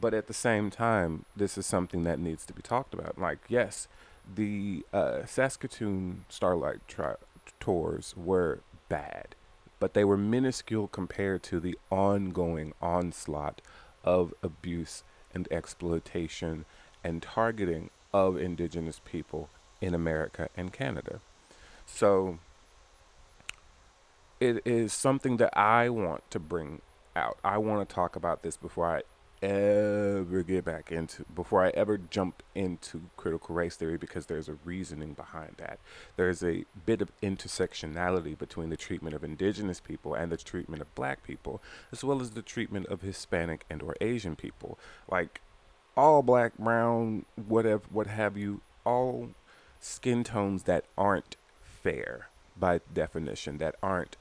But 0.00 0.14
at 0.14 0.26
the 0.26 0.34
same 0.34 0.70
time, 0.70 1.24
this 1.36 1.58
is 1.58 1.66
something 1.66 2.04
that 2.04 2.18
needs 2.18 2.46
to 2.46 2.52
be 2.52 2.62
talked 2.62 2.94
about. 2.94 3.18
Like, 3.18 3.38
yes, 3.48 3.88
the 4.32 4.84
uh, 4.92 5.24
Saskatoon 5.26 6.24
Starlight 6.28 6.86
tri- 6.88 7.16
tours 7.60 8.14
were 8.16 8.60
bad, 8.88 9.34
but 9.78 9.94
they 9.94 10.04
were 10.04 10.16
minuscule 10.16 10.88
compared 10.88 11.42
to 11.44 11.60
the 11.60 11.78
ongoing 11.90 12.72
onslaught 12.80 13.60
of 14.04 14.34
abuse 14.42 15.02
and 15.34 15.48
exploitation 15.50 16.64
and 17.04 17.22
targeting 17.22 17.90
of 18.12 18.36
indigenous 18.36 19.00
people 19.04 19.48
in 19.82 19.94
America 19.94 20.48
and 20.56 20.72
Canada. 20.72 21.20
So 21.84 22.38
it 24.40 24.62
is 24.64 24.92
something 24.92 25.36
that 25.36 25.56
I 25.58 25.90
want 25.90 26.30
to 26.30 26.38
bring 26.38 26.80
out. 27.14 27.36
I 27.44 27.58
want 27.58 27.86
to 27.86 27.94
talk 27.94 28.16
about 28.16 28.42
this 28.42 28.56
before 28.56 28.96
I 28.96 29.02
ever 29.42 30.44
get 30.44 30.64
back 30.64 30.92
into 30.92 31.24
before 31.34 31.64
I 31.64 31.70
ever 31.70 31.98
jump 31.98 32.44
into 32.54 33.02
critical 33.16 33.56
race 33.56 33.74
theory 33.74 33.96
because 33.96 34.26
there's 34.26 34.48
a 34.48 34.56
reasoning 34.64 35.14
behind 35.14 35.54
that. 35.58 35.80
There's 36.16 36.44
a 36.44 36.64
bit 36.86 37.02
of 37.02 37.10
intersectionality 37.20 38.38
between 38.38 38.70
the 38.70 38.76
treatment 38.76 39.16
of 39.16 39.24
indigenous 39.24 39.80
people 39.80 40.14
and 40.14 40.30
the 40.30 40.36
treatment 40.36 40.80
of 40.80 40.94
black 40.94 41.24
people, 41.24 41.60
as 41.90 42.04
well 42.04 42.20
as 42.20 42.30
the 42.30 42.42
treatment 42.42 42.86
of 42.86 43.02
Hispanic 43.02 43.64
and 43.68 43.82
or 43.82 43.96
Asian 44.00 44.36
people. 44.36 44.78
Like 45.10 45.40
all 45.96 46.22
black, 46.22 46.56
brown, 46.56 47.24
whatever 47.34 47.82
what 47.90 48.06
have 48.06 48.36
you, 48.36 48.60
all 48.84 49.30
skin 49.82 50.24
tones 50.24 50.62
that 50.62 50.84
aren't 50.96 51.36
fair 51.60 52.28
by 52.56 52.80
definition, 52.94 53.58
that 53.58 53.74
aren't 53.82 54.16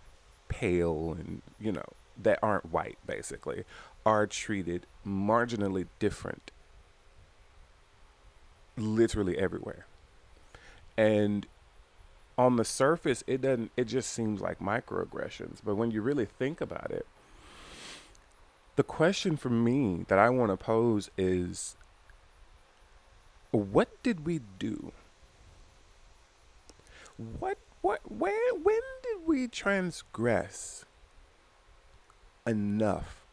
pale 0.50 1.16
and, 1.18 1.42
you 1.60 1.72
know, 1.72 1.86
that 2.22 2.40
aren't 2.44 2.72
white 2.72 2.98
basically 3.06 3.64
are 4.06 4.28
treated 4.28 4.86
marginally 5.06 5.88
different 6.00 6.52
literally 8.78 9.38
everywhere. 9.38 9.86
And 10.98 11.46
on 12.38 12.56
the 12.56 12.66
surface 12.66 13.24
it 13.28 13.42
doesn't 13.42 13.72
it 13.78 13.86
just 13.86 14.12
seems 14.12 14.42
like 14.42 14.60
microaggressions, 14.60 15.60
but 15.64 15.76
when 15.76 15.92
you 15.92 16.02
really 16.02 16.26
think 16.26 16.62
about 16.62 16.92
it, 16.92 17.06
the 18.76 18.84
question 18.84 19.38
for 19.38 19.50
me 19.50 20.06
that 20.08 20.18
I 20.18 20.30
want 20.30 20.52
to 20.52 20.58
pose 20.58 21.12
is 21.18 21.76
what 23.52 24.02
did 24.02 24.26
we 24.26 24.40
do? 24.60 24.92
What 27.40 27.58
what 27.82 28.02
where 28.12 28.54
when 28.56 28.82
did 29.04 29.28
we 29.28 29.48
transgress 29.48 30.86
enough 32.46 33.26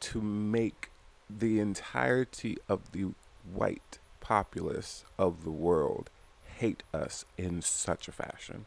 to 0.00 0.20
make 0.20 0.90
the 1.28 1.60
entirety 1.60 2.56
of 2.68 2.92
the 2.92 3.12
white 3.52 3.98
populace 4.20 5.04
of 5.18 5.44
the 5.44 5.50
world 5.50 6.10
hate 6.58 6.82
us 6.92 7.24
in 7.36 7.62
such 7.62 8.08
a 8.08 8.12
fashion. 8.12 8.66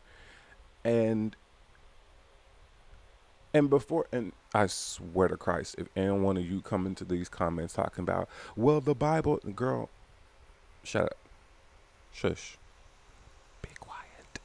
And 0.83 1.35
and 3.53 3.69
before 3.69 4.07
and 4.11 4.33
I 4.53 4.67
swear 4.67 5.27
to 5.27 5.37
Christ, 5.37 5.75
if 5.77 5.87
any 5.95 6.11
one 6.11 6.37
of 6.37 6.45
you 6.45 6.61
come 6.61 6.85
into 6.85 7.05
these 7.05 7.29
comments 7.29 7.73
talking 7.73 8.01
about, 8.01 8.27
well, 8.55 8.81
the 8.81 8.95
Bible, 8.95 9.37
girl, 9.55 9.89
shut 10.83 11.03
up. 11.03 11.17
Shush. 12.11 12.57
Be 13.61 13.69
quiet. 13.79 14.39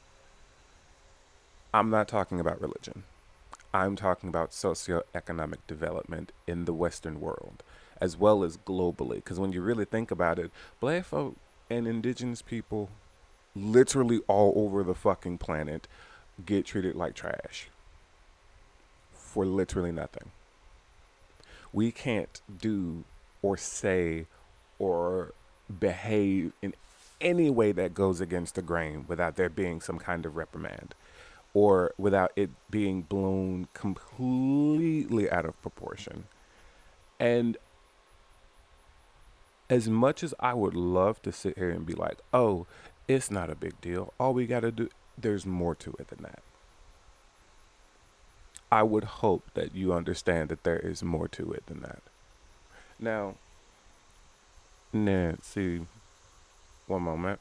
I'm 1.78 1.90
not 1.90 2.08
talking 2.08 2.40
about 2.40 2.60
religion. 2.60 3.04
I'm 3.72 3.94
talking 3.94 4.28
about 4.28 4.50
socioeconomic 4.50 5.58
development 5.68 6.32
in 6.44 6.64
the 6.64 6.72
Western 6.72 7.20
world 7.20 7.62
as 8.00 8.16
well 8.16 8.42
as 8.42 8.56
globally. 8.56 9.16
Because 9.16 9.38
when 9.38 9.52
you 9.52 9.62
really 9.62 9.84
think 9.84 10.10
about 10.10 10.40
it, 10.40 10.50
black 10.80 11.04
folk 11.04 11.36
and 11.70 11.86
indigenous 11.86 12.42
people 12.42 12.90
literally 13.54 14.22
all 14.26 14.52
over 14.56 14.82
the 14.82 14.94
fucking 14.94 15.38
planet 15.38 15.86
get 16.44 16.66
treated 16.66 16.96
like 16.96 17.14
trash 17.14 17.68
for 19.12 19.46
literally 19.46 19.92
nothing. 19.92 20.32
We 21.72 21.92
can't 21.92 22.40
do 22.60 23.04
or 23.40 23.56
say 23.56 24.26
or 24.80 25.32
behave 25.78 26.54
in 26.60 26.74
any 27.20 27.50
way 27.50 27.70
that 27.70 27.94
goes 27.94 28.20
against 28.20 28.56
the 28.56 28.62
grain 28.62 29.04
without 29.06 29.36
there 29.36 29.48
being 29.48 29.80
some 29.80 30.00
kind 30.00 30.26
of 30.26 30.34
reprimand 30.34 30.96
or 31.54 31.92
without 31.98 32.32
it 32.36 32.50
being 32.70 33.02
blown 33.02 33.68
completely 33.74 35.30
out 35.30 35.44
of 35.44 35.60
proportion. 35.62 36.24
And 37.18 37.56
as 39.70 39.88
much 39.88 40.22
as 40.22 40.34
I 40.40 40.54
would 40.54 40.74
love 40.74 41.20
to 41.22 41.32
sit 41.32 41.58
here 41.58 41.70
and 41.70 41.84
be 41.84 41.94
like, 41.94 42.18
oh, 42.32 42.66
it's 43.06 43.30
not 43.30 43.50
a 43.50 43.54
big 43.54 43.80
deal, 43.80 44.12
all 44.18 44.34
we 44.34 44.46
got 44.46 44.60
to 44.60 44.70
do, 44.70 44.88
there's 45.16 45.46
more 45.46 45.74
to 45.76 45.94
it 45.98 46.08
than 46.08 46.22
that. 46.22 46.42
I 48.70 48.82
would 48.82 49.04
hope 49.04 49.50
that 49.54 49.74
you 49.74 49.94
understand 49.94 50.50
that 50.50 50.64
there 50.64 50.78
is 50.78 51.02
more 51.02 51.26
to 51.28 51.52
it 51.52 51.66
than 51.66 51.80
that. 51.80 52.02
Now, 52.98 53.36
Nancy, 54.92 55.86
one 56.86 57.02
moment. 57.02 57.40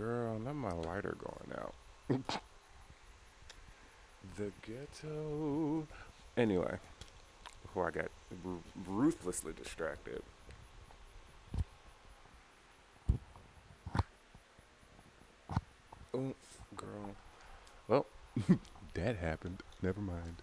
Girl, 0.00 0.38
not 0.38 0.54
my 0.54 0.72
lighter 0.72 1.14
going 1.18 1.58
out. 1.60 1.74
the 4.38 4.50
ghetto. 4.62 5.86
Anyway, 6.38 6.78
before 7.60 7.86
I 7.86 7.90
got 7.90 8.06
ruthlessly 8.86 9.52
distracted. 9.52 10.22
Oh, 16.14 16.34
girl. 16.74 17.14
Well, 17.86 18.06
that 18.94 19.18
happened. 19.18 19.62
Never 19.82 20.00
mind. 20.00 20.36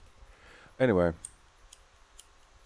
Anyway, 0.80 1.14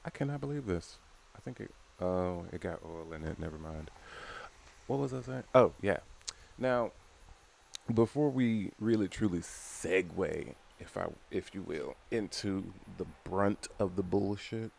I 0.04 0.10
cannot 0.10 0.42
believe 0.42 0.66
this. 0.66 0.98
I 1.38 1.40
think 1.40 1.62
it. 1.62 1.72
Oh, 2.02 2.44
it 2.52 2.60
got 2.60 2.82
oil 2.86 3.14
in 3.14 3.24
it. 3.24 3.40
Never 3.40 3.58
mind. 3.58 3.90
What 4.88 5.00
was 5.00 5.14
I 5.14 5.22
saying? 5.22 5.44
Oh, 5.56 5.72
yeah. 5.82 6.00
Now, 6.62 6.91
before 7.91 8.30
we 8.30 8.72
really 8.80 9.08
truly 9.08 9.39
segue, 9.39 10.53
if 10.80 10.96
I 10.96 11.08
if 11.32 11.56
you 11.56 11.63
will, 11.63 11.96
into 12.12 12.72
the 13.00 13.08
brunt 13.24 13.68
of 13.80 13.96
the 13.96 14.03
bullshit, 14.03 14.72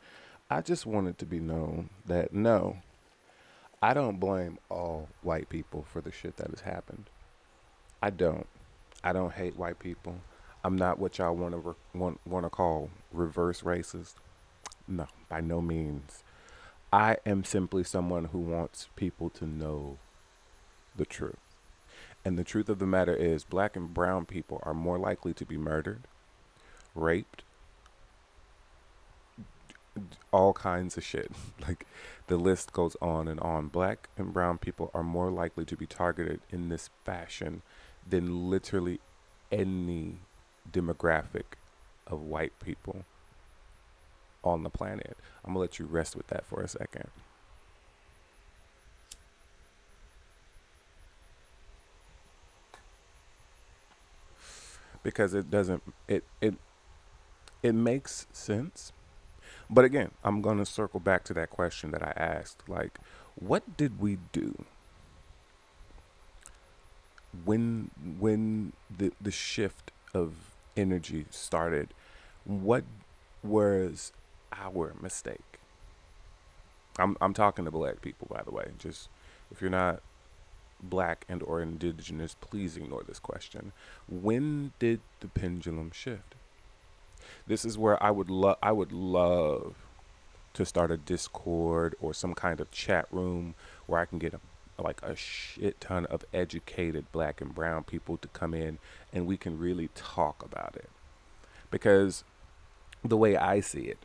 I 0.48 0.60
just 0.60 0.86
wanted 0.86 1.18
to 1.18 1.26
be 1.26 1.40
known 1.40 1.90
that 2.06 2.32
no, 2.32 2.76
I 3.82 3.94
don't 3.94 4.20
blame 4.20 4.58
all 4.68 5.08
white 5.22 5.48
people 5.48 5.84
for 5.92 6.00
the 6.00 6.12
shit 6.12 6.36
that 6.36 6.50
has 6.50 6.60
happened. 6.60 7.10
I 8.00 8.10
don't. 8.10 8.46
I 9.02 9.12
don't 9.12 9.32
hate 9.32 9.56
white 9.56 9.80
people. 9.80 10.20
I'm 10.62 10.76
not 10.76 11.00
what 11.00 11.18
y'all 11.18 11.34
want 11.34 11.54
to 11.54 11.58
re- 11.58 11.74
want 11.94 12.20
want 12.24 12.46
to 12.46 12.50
call 12.50 12.90
reverse 13.12 13.62
racist. 13.62 14.14
No, 14.86 15.08
by 15.28 15.40
no 15.40 15.60
means. 15.60 16.22
I 16.92 17.16
am 17.26 17.42
simply 17.42 17.82
someone 17.82 18.26
who 18.26 18.38
wants 18.38 18.88
people 18.94 19.30
to 19.30 19.46
know 19.46 19.98
the 20.94 21.06
truth. 21.06 21.41
And 22.24 22.38
the 22.38 22.44
truth 22.44 22.68
of 22.68 22.78
the 22.78 22.86
matter 22.86 23.14
is, 23.14 23.44
black 23.44 23.76
and 23.76 23.92
brown 23.92 24.26
people 24.26 24.60
are 24.62 24.74
more 24.74 24.98
likely 24.98 25.34
to 25.34 25.44
be 25.44 25.56
murdered, 25.56 26.02
raped, 26.94 27.42
all 30.32 30.52
kinds 30.52 30.96
of 30.96 31.04
shit. 31.04 31.30
Like 31.66 31.86
the 32.26 32.36
list 32.36 32.72
goes 32.72 32.96
on 33.00 33.28
and 33.28 33.38
on. 33.38 33.68
Black 33.68 34.08
and 34.16 34.32
brown 34.32 34.58
people 34.58 34.90
are 34.94 35.02
more 35.02 35.30
likely 35.30 35.64
to 35.64 35.76
be 35.76 35.86
targeted 35.86 36.40
in 36.50 36.68
this 36.68 36.90
fashion 37.04 37.62
than 38.08 38.50
literally 38.50 39.00
any 39.52 40.16
demographic 40.70 41.56
of 42.06 42.20
white 42.20 42.58
people 42.58 43.04
on 44.42 44.64
the 44.64 44.70
planet. 44.70 45.16
I'm 45.44 45.54
to 45.54 45.60
let 45.60 45.78
you 45.78 45.86
rest 45.86 46.16
with 46.16 46.26
that 46.28 46.46
for 46.46 46.60
a 46.62 46.68
second. 46.68 47.08
Because 55.02 55.34
it 55.34 55.50
doesn't 55.50 55.82
it 56.08 56.24
it 56.40 56.54
it 57.62 57.74
makes 57.74 58.26
sense. 58.32 58.92
But 59.70 59.84
again, 59.84 60.10
I'm 60.24 60.42
going 60.42 60.58
to 60.58 60.66
circle 60.66 61.00
back 61.00 61.24
to 61.24 61.34
that 61.34 61.50
question 61.50 61.90
that 61.92 62.02
I 62.02 62.12
asked 62.16 62.68
like 62.68 62.98
what 63.36 63.76
did 63.76 64.00
we 64.00 64.18
do 64.32 64.64
when 67.44 67.90
when 68.18 68.72
the 68.94 69.12
the 69.20 69.30
shift 69.30 69.90
of 70.14 70.34
energy 70.76 71.26
started 71.30 71.88
what 72.44 72.84
was 73.42 74.12
our 74.52 74.94
mistake 75.00 75.60
i'm 76.98 77.16
i'm 77.20 77.32
talking 77.34 77.64
to 77.64 77.70
black 77.70 78.02
people 78.02 78.28
by 78.30 78.42
the 78.42 78.50
way 78.50 78.70
just 78.78 79.08
if 79.50 79.60
you're 79.60 79.70
not 79.70 80.02
black 80.82 81.24
and 81.28 81.42
or 81.42 81.60
indigenous 81.60 82.36
please 82.40 82.76
ignore 82.76 83.02
this 83.02 83.18
question 83.18 83.72
when 84.08 84.72
did 84.78 85.00
the 85.20 85.28
pendulum 85.28 85.90
shift 85.92 86.34
this 87.46 87.64
is 87.64 87.78
where 87.78 88.02
i 88.02 88.10
would 88.10 88.30
love 88.30 88.56
i 88.62 88.72
would 88.72 88.92
love 88.92 89.76
to 90.54 90.66
start 90.66 90.90
a 90.90 90.96
discord 90.96 91.94
or 92.00 92.12
some 92.12 92.34
kind 92.34 92.60
of 92.60 92.70
chat 92.70 93.06
room 93.10 93.54
where 93.86 94.00
i 94.00 94.04
can 94.04 94.18
get 94.18 94.34
a 94.34 94.40
like 94.82 95.02
a 95.02 95.14
shit 95.14 95.80
ton 95.80 96.06
of 96.06 96.24
educated 96.32 97.10
black 97.12 97.40
and 97.40 97.54
brown 97.54 97.84
people 97.84 98.16
to 98.16 98.28
come 98.28 98.54
in 98.54 98.78
and 99.12 99.26
we 99.26 99.36
can 99.36 99.58
really 99.58 99.88
talk 99.94 100.44
about 100.44 100.74
it. 100.76 100.90
Because 101.70 102.24
the 103.04 103.16
way 103.16 103.36
I 103.36 103.60
see 103.60 103.82
it 103.82 103.98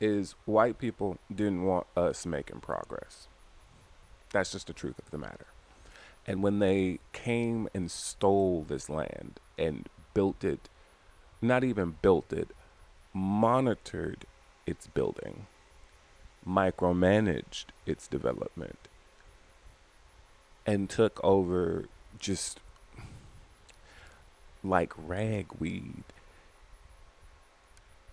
is 0.00 0.34
white 0.44 0.78
people 0.78 1.18
didn't 1.34 1.64
want 1.64 1.86
us 1.96 2.26
making 2.26 2.60
progress. 2.60 3.28
That's 4.30 4.52
just 4.52 4.66
the 4.66 4.72
truth 4.72 4.98
of 4.98 5.10
the 5.10 5.18
matter. 5.18 5.46
And 6.26 6.42
when 6.42 6.58
they 6.58 6.98
came 7.12 7.68
and 7.72 7.90
stole 7.90 8.64
this 8.66 8.88
land 8.88 9.40
and 9.56 9.88
built 10.12 10.44
it, 10.44 10.68
not 11.40 11.64
even 11.64 11.96
built 12.02 12.32
it, 12.32 12.48
monitored 13.14 14.26
its 14.66 14.86
building 14.88 15.46
micromanaged 16.46 17.66
its 17.84 18.06
development 18.06 18.88
and 20.64 20.88
took 20.88 21.22
over 21.24 21.86
just 22.18 22.60
like 24.62 24.92
ragweed 24.96 26.04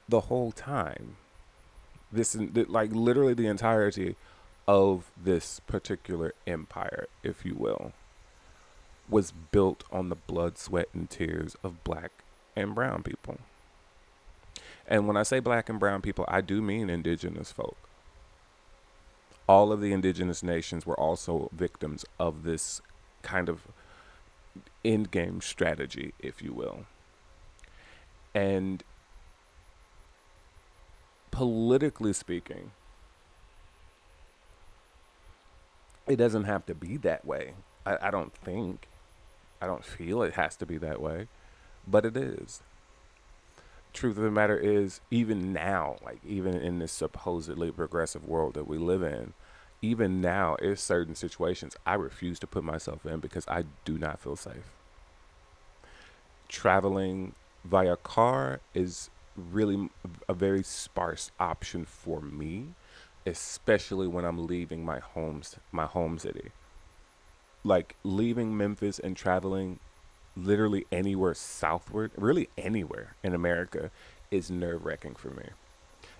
the 0.09 0.21
whole 0.21 0.51
time. 0.51 1.15
This 2.13 2.35
like 2.35 2.91
literally 2.91 3.33
the 3.33 3.47
entirety 3.47 4.15
of 4.67 5.11
this 5.21 5.59
particular 5.61 6.33
empire, 6.45 7.07
if 7.23 7.43
you 7.45 7.55
will, 7.55 7.91
was 9.09 9.31
built 9.31 9.83
on 9.91 10.09
the 10.09 10.15
blood, 10.15 10.57
sweat, 10.57 10.87
and 10.93 11.09
tears 11.09 11.57
of 11.63 11.83
black 11.83 12.11
and 12.55 12.75
brown 12.75 13.03
people. 13.03 13.39
And 14.87 15.07
when 15.07 15.17
I 15.17 15.23
say 15.23 15.39
black 15.39 15.69
and 15.69 15.79
brown 15.79 16.01
people, 16.01 16.25
I 16.27 16.41
do 16.41 16.61
mean 16.61 16.89
indigenous 16.89 17.51
folk 17.51 17.77
all 19.47 19.71
of 19.71 19.81
the 19.81 19.91
indigenous 19.91 20.41
nations 20.41 20.85
were 20.85 20.99
also 20.99 21.49
victims 21.53 22.05
of 22.19 22.43
this 22.43 22.81
kind 23.21 23.49
of 23.49 23.67
end 24.85 25.11
game 25.11 25.41
strategy, 25.41 26.13
if 26.19 26.41
you 26.41 26.53
will. 26.53 26.85
And 28.33 28.83
politically 31.33 32.13
speaking, 32.13 32.71
it 36.07 36.15
doesn't 36.15 36.45
have 36.45 36.65
to 36.67 36.75
be 36.75 36.97
that 36.97 37.25
way. 37.25 37.53
I, 37.85 37.97
I 38.03 38.11
don't 38.11 38.33
think. 38.33 38.87
I 39.61 39.65
don't 39.65 39.85
feel 39.85 40.21
it 40.23 40.33
has 40.33 40.55
to 40.57 40.65
be 40.65 40.77
that 40.79 41.01
way, 41.01 41.27
but 41.87 42.05
it 42.05 42.17
is 42.17 42.61
truth 43.93 44.17
of 44.17 44.23
the 44.23 44.31
matter 44.31 44.57
is, 44.57 44.99
even 45.11 45.53
now, 45.53 45.97
like 46.03 46.19
even 46.25 46.55
in 46.55 46.79
this 46.79 46.91
supposedly 46.91 47.71
progressive 47.71 48.27
world 48.27 48.55
that 48.55 48.67
we 48.67 48.77
live 48.77 49.03
in, 49.03 49.33
even 49.81 50.19
now, 50.19 50.55
in 50.55 50.75
certain 50.75 51.15
situations 51.15 51.77
I 51.85 51.93
refuse 51.95 52.39
to 52.39 52.47
put 52.47 52.63
myself 52.63 53.05
in 53.05 53.19
because 53.19 53.47
I 53.47 53.65
do 53.85 53.97
not 53.97 54.19
feel 54.19 54.35
safe. 54.35 54.71
Traveling 56.49 57.33
via 57.63 57.95
car 57.95 58.59
is 58.73 59.09
really 59.35 59.89
a 60.27 60.33
very 60.33 60.63
sparse 60.63 61.31
option 61.39 61.85
for 61.85 62.21
me, 62.21 62.73
especially 63.25 64.07
when 64.07 64.25
I'm 64.25 64.47
leaving 64.47 64.85
my 64.85 64.99
homes, 64.99 65.57
my 65.71 65.85
home 65.85 66.17
city. 66.17 66.51
Like 67.63 67.95
leaving 68.03 68.55
Memphis 68.57 68.99
and 68.99 69.15
traveling 69.15 69.79
literally 70.35 70.85
anywhere 70.91 71.33
southward, 71.33 72.11
really 72.17 72.49
anywhere 72.57 73.15
in 73.23 73.33
America, 73.33 73.91
is 74.31 74.49
nerve 74.49 74.83
wracking 74.85 75.15
for 75.15 75.29
me. 75.29 75.45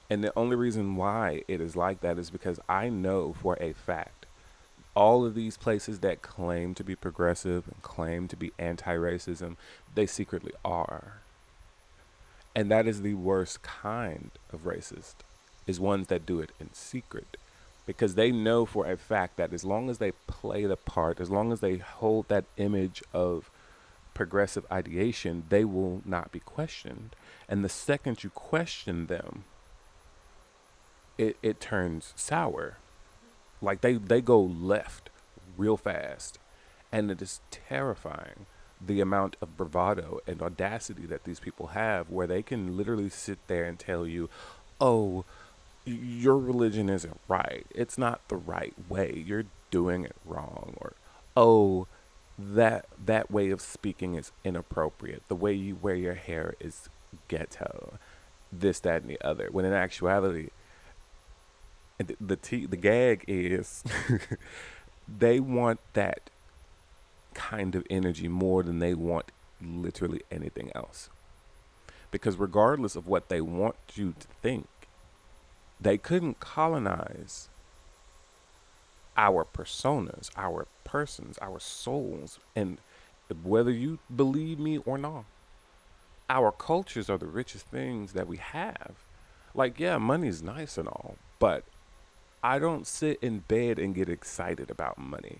And 0.09 0.23
the 0.23 0.37
only 0.37 0.55
reason 0.55 0.95
why 0.95 1.43
it 1.47 1.59
is 1.59 1.75
like 1.75 2.01
that 2.01 2.17
is 2.17 2.29
because 2.29 2.59
I 2.69 2.89
know 2.89 3.33
for 3.33 3.57
a 3.59 3.73
fact 3.73 4.23
all 4.95 5.25
of 5.25 5.33
these 5.33 5.57
places 5.57 5.99
that 5.99 6.21
claim 6.21 6.75
to 6.75 6.83
be 6.83 6.95
progressive 6.95 7.67
and 7.67 7.81
claim 7.81 8.27
to 8.27 8.35
be 8.35 8.51
anti 8.59 8.95
racism, 8.95 9.55
they 9.95 10.05
secretly 10.05 10.51
are. 10.63 11.22
And 12.55 12.69
that 12.69 12.87
is 12.87 13.01
the 13.01 13.15
worst 13.15 13.63
kind 13.63 14.31
of 14.51 14.63
racist, 14.63 15.15
is 15.65 15.79
ones 15.79 16.07
that 16.07 16.25
do 16.25 16.39
it 16.39 16.51
in 16.59 16.73
secret. 16.73 17.37
Because 17.85 18.15
they 18.15 18.31
know 18.31 18.65
for 18.65 18.89
a 18.89 18.95
fact 18.95 19.37
that 19.37 19.53
as 19.53 19.65
long 19.65 19.89
as 19.89 19.97
they 19.97 20.11
play 20.27 20.65
the 20.65 20.77
part, 20.77 21.19
as 21.19 21.29
long 21.29 21.51
as 21.51 21.59
they 21.59 21.77
hold 21.77 22.27
that 22.29 22.45
image 22.57 23.03
of 23.11 23.49
progressive 24.13 24.65
ideation, 24.71 25.43
they 25.49 25.65
will 25.65 26.01
not 26.05 26.31
be 26.31 26.39
questioned. 26.39 27.15
And 27.49 27.63
the 27.63 27.69
second 27.69 28.23
you 28.23 28.29
question 28.29 29.07
them, 29.07 29.43
it, 31.17 31.35
it 31.41 31.59
turns 31.59 32.13
sour. 32.15 32.77
Like 33.61 33.81
they, 33.81 33.93
they 33.95 34.21
go 34.21 34.41
left 34.41 35.09
real 35.57 35.77
fast. 35.77 36.37
And 36.91 37.09
it 37.09 37.21
is 37.21 37.41
terrifying 37.49 38.45
the 38.85 39.01
amount 39.01 39.35
of 39.41 39.55
bravado 39.57 40.19
and 40.27 40.41
audacity 40.41 41.05
that 41.05 41.23
these 41.23 41.39
people 41.39 41.67
have 41.67 42.09
where 42.09 42.27
they 42.27 42.41
can 42.41 42.75
literally 42.75 43.09
sit 43.09 43.39
there 43.47 43.65
and 43.65 43.79
tell 43.79 44.05
you, 44.05 44.29
oh, 44.81 45.25
your 45.85 46.37
religion 46.37 46.89
isn't 46.89 47.19
right. 47.27 47.65
It's 47.73 47.97
not 47.97 48.27
the 48.29 48.35
right 48.35 48.73
way. 48.89 49.23
You're 49.25 49.45
doing 49.71 50.05
it 50.05 50.15
wrong. 50.25 50.75
Or, 50.77 50.93
oh, 51.35 51.87
that 52.37 52.85
that 53.03 53.29
way 53.29 53.49
of 53.51 53.61
speaking 53.61 54.15
is 54.15 54.31
inappropriate. 54.43 55.23
The 55.27 55.35
way 55.35 55.53
you 55.53 55.75
wear 55.75 55.95
your 55.95 56.15
hair 56.15 56.55
is 56.59 56.89
ghetto. 57.27 57.99
This, 58.51 58.79
that, 58.81 59.01
and 59.01 59.09
the 59.09 59.21
other. 59.21 59.49
When 59.51 59.65
in 59.65 59.73
actuality, 59.73 60.49
the 61.97 62.15
the, 62.19 62.35
t- 62.35 62.65
the 62.65 62.77
gag 62.77 63.23
is 63.27 63.83
they 65.07 65.39
want 65.39 65.79
that 65.93 66.29
kind 67.33 67.75
of 67.75 67.85
energy 67.89 68.27
more 68.27 68.63
than 68.63 68.79
they 68.79 68.93
want 68.93 69.31
literally 69.61 70.21
anything 70.31 70.71
else. 70.75 71.09
Because 72.11 72.37
regardless 72.37 72.95
of 72.95 73.07
what 73.07 73.29
they 73.29 73.41
want 73.41 73.75
you 73.95 74.13
to 74.19 74.27
think, 74.41 74.67
they 75.79 75.97
couldn't 75.97 76.39
colonize 76.39 77.49
our 79.17 79.45
personas, 79.45 80.29
our 80.35 80.67
persons, 80.83 81.37
our 81.41 81.59
souls, 81.59 82.39
and 82.55 82.77
whether 83.43 83.71
you 83.71 83.99
believe 84.15 84.59
me 84.59 84.77
or 84.77 84.97
not, 84.97 85.25
our 86.29 86.51
cultures 86.51 87.09
are 87.09 87.17
the 87.17 87.25
richest 87.25 87.65
things 87.67 88.13
that 88.13 88.27
we 88.27 88.37
have. 88.37 88.93
Like, 89.55 89.79
yeah, 89.79 89.97
money's 89.97 90.41
nice 90.41 90.77
and 90.77 90.87
all, 90.87 91.15
but 91.39 91.63
I 92.43 92.59
don't 92.59 92.87
sit 92.87 93.19
in 93.21 93.39
bed 93.39 93.79
and 93.79 93.95
get 93.95 94.09
excited 94.09 94.69
about 94.69 94.97
money. 94.97 95.39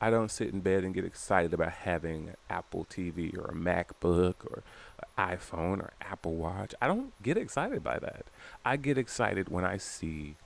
I 0.00 0.10
don't 0.10 0.30
sit 0.30 0.52
in 0.52 0.60
bed 0.60 0.84
and 0.84 0.94
get 0.94 1.04
excited 1.04 1.52
about 1.52 1.72
having 1.72 2.28
an 2.28 2.36
Apple 2.48 2.86
TV 2.88 3.36
or 3.36 3.46
a 3.46 3.54
MacBook 3.54 4.34
or 4.46 4.62
an 5.00 5.36
iPhone 5.36 5.80
or 5.80 5.92
Apple 6.00 6.36
Watch. 6.36 6.74
I 6.80 6.86
don't 6.86 7.20
get 7.22 7.36
excited 7.36 7.82
by 7.82 7.98
that. 7.98 8.26
I 8.64 8.76
get 8.76 8.96
excited 8.96 9.48
when 9.48 9.64
I 9.64 9.76
see 9.76 10.36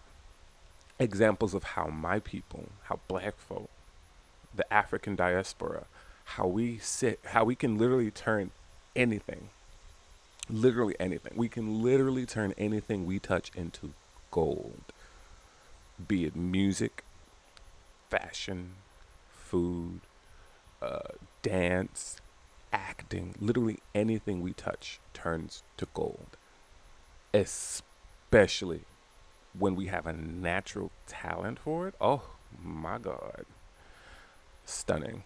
examples 0.99 1.53
of 1.53 1.65
how 1.65 1.89
my 1.89 2.19
people, 2.19 2.71
how 2.85 3.01
black 3.09 3.39
folk, 3.39 3.69
the 4.55 4.71
African 4.73 5.17
diaspora, 5.17 5.85
how 6.25 6.47
we 6.47 6.79
sit, 6.79 7.21
how 7.27 7.45
we 7.45 7.55
can 7.55 7.77
literally 7.77 8.11
turn 8.11 8.53
anything, 8.97 9.51
literally 10.49 10.95
anything. 10.99 11.33
We 11.37 11.49
can 11.49 11.83
literally 11.83 12.25
turn 12.25 12.55
anything 12.57 13.05
we 13.05 13.19
touch 13.19 13.51
into 13.55 13.93
gold, 14.31 14.83
be 16.09 16.25
it 16.25 16.35
music, 16.35 17.05
fashion, 18.09 18.77
food, 19.53 20.01
uh, 20.81 21.13
dance, 21.43 22.17
acting, 22.73 23.35
literally 23.39 23.81
anything 23.95 24.41
we 24.41 24.55
touch 24.55 24.99
turns 25.13 25.63
to 25.77 25.87
gold. 25.93 26.39
Especially 27.35 28.81
when 29.59 29.77
we 29.77 29.89
have 29.89 30.07
a 30.07 30.15
natural 30.15 30.91
talent 31.07 31.59
for 31.59 31.87
it. 31.87 31.95
Oh 32.01 32.23
my 32.65 32.97
God. 32.97 33.45
Stunning. 34.65 35.23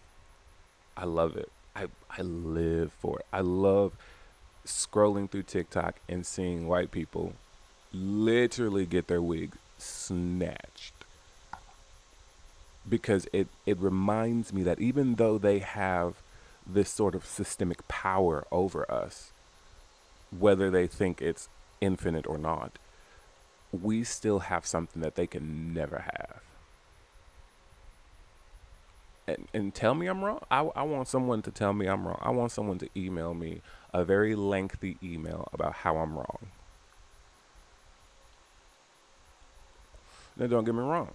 I 0.97 1.05
love 1.05 1.37
it. 1.37 1.51
I, 1.77 1.87
I 2.11 2.23
live 2.23 2.93
for 2.93 3.21
it. 3.21 3.27
I 3.33 3.43
love 3.43 3.97
scrolling 4.67 5.31
through 5.31 5.45
TikTok 5.45 6.01
and 6.09 6.27
seeing 6.27 6.67
white 6.67 6.91
people 6.91 7.35
literally 7.93 8.87
get 8.87 9.07
their 9.07 9.23
wig 9.23 9.53
snatched 9.79 10.96
because 12.89 13.27
it, 13.33 13.49
it 13.65 13.79
reminds 13.79 14.53
me 14.53 14.63
that 14.63 14.81
even 14.81 15.17
though 15.17 15.39
they 15.39 15.59
have 15.59 16.23
this 16.67 16.91
sort 16.91 17.15
of 17.15 17.25
systemic 17.25 17.87
power 17.89 18.47
over 18.51 18.91
us, 18.91 19.33
whether 20.37 20.71
they 20.71 20.87
think 20.87 21.23
it's 21.23 21.49
infinite 21.81 22.27
or 22.27 22.39
not, 22.39 22.79
we 23.73 24.05
still 24.05 24.41
have 24.41 24.67
something 24.67 25.03
that 25.03 25.15
they 25.15 25.27
can 25.27 25.73
never 25.75 25.99
have. 25.99 26.41
And, 29.29 29.49
and 29.53 29.75
tell 29.75 29.95
me 29.95 30.07
I'm 30.07 30.25
wrong. 30.25 30.41
I, 30.51 30.61
I 30.77 30.83
want 30.83 31.09
someone 31.09 31.43
to 31.43 31.51
tell 31.51 31.73
me 31.73 31.87
I'm 31.87 32.07
wrong. 32.07 32.21
I 32.23 32.31
want 32.31 32.53
someone 32.53 32.79
to 32.79 32.89
email 32.97 33.35
me 33.35 33.61
a 33.93 34.05
very 34.05 34.37
lengthy 34.37 34.99
email 35.03 35.49
about 35.53 35.73
how 35.73 35.97
I'm 35.97 36.15
wrong. 36.15 36.49
Now, 40.37 40.47
don't 40.47 40.65
get 40.65 40.75
me 40.75 40.83
wrong. 40.83 41.13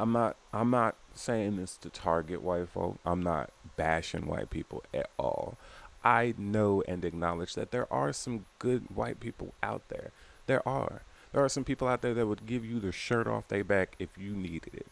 I'm 0.00 0.12
not 0.12 0.36
I'm 0.52 0.70
not 0.70 0.96
saying 1.14 1.56
this 1.56 1.76
to 1.78 1.90
target 1.90 2.42
white 2.42 2.68
folk. 2.68 2.98
I'm 3.04 3.22
not 3.22 3.50
bashing 3.76 4.26
white 4.26 4.50
people 4.50 4.84
at 4.94 5.10
all. 5.18 5.58
I 6.04 6.34
know 6.38 6.82
and 6.86 7.04
acknowledge 7.04 7.54
that 7.54 7.72
there 7.72 7.92
are 7.92 8.12
some 8.12 8.46
good 8.58 8.94
white 8.94 9.18
people 9.18 9.54
out 9.62 9.88
there. 9.88 10.12
There 10.46 10.66
are. 10.66 11.02
There 11.32 11.44
are 11.44 11.48
some 11.48 11.64
people 11.64 11.88
out 11.88 12.02
there 12.02 12.14
that 12.14 12.26
would 12.26 12.46
give 12.46 12.64
you 12.64 12.78
the 12.78 12.92
shirt 12.92 13.26
off 13.26 13.48
their 13.48 13.64
back 13.64 13.96
if 13.98 14.10
you 14.16 14.34
needed 14.34 14.74
it. 14.74 14.86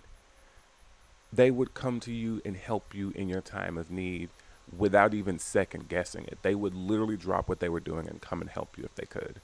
They 1.32 1.50
would 1.50 1.74
come 1.74 2.00
to 2.00 2.12
you 2.12 2.42
and 2.44 2.56
help 2.56 2.94
you 2.94 3.12
in 3.14 3.28
your 3.28 3.40
time 3.40 3.78
of 3.78 3.90
need 3.90 4.30
without 4.76 5.14
even 5.14 5.38
second 5.38 5.88
guessing 5.88 6.24
it. 6.24 6.38
They 6.42 6.54
would 6.54 6.74
literally 6.74 7.16
drop 7.16 7.48
what 7.48 7.60
they 7.60 7.68
were 7.68 7.80
doing 7.80 8.08
and 8.08 8.20
come 8.20 8.40
and 8.40 8.50
help 8.50 8.76
you 8.76 8.84
if 8.84 8.94
they 8.96 9.06
could. 9.06 9.40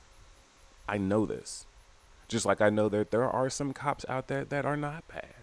I 0.88 0.98
know 0.98 1.24
this. 1.24 1.66
Just 2.28 2.44
like 2.44 2.60
I 2.60 2.70
know 2.70 2.88
that 2.88 3.10
there 3.10 3.30
are 3.30 3.48
some 3.48 3.72
cops 3.72 4.04
out 4.08 4.26
there 4.26 4.44
that 4.44 4.66
are 4.66 4.76
not 4.76 5.06
bad 5.08 5.41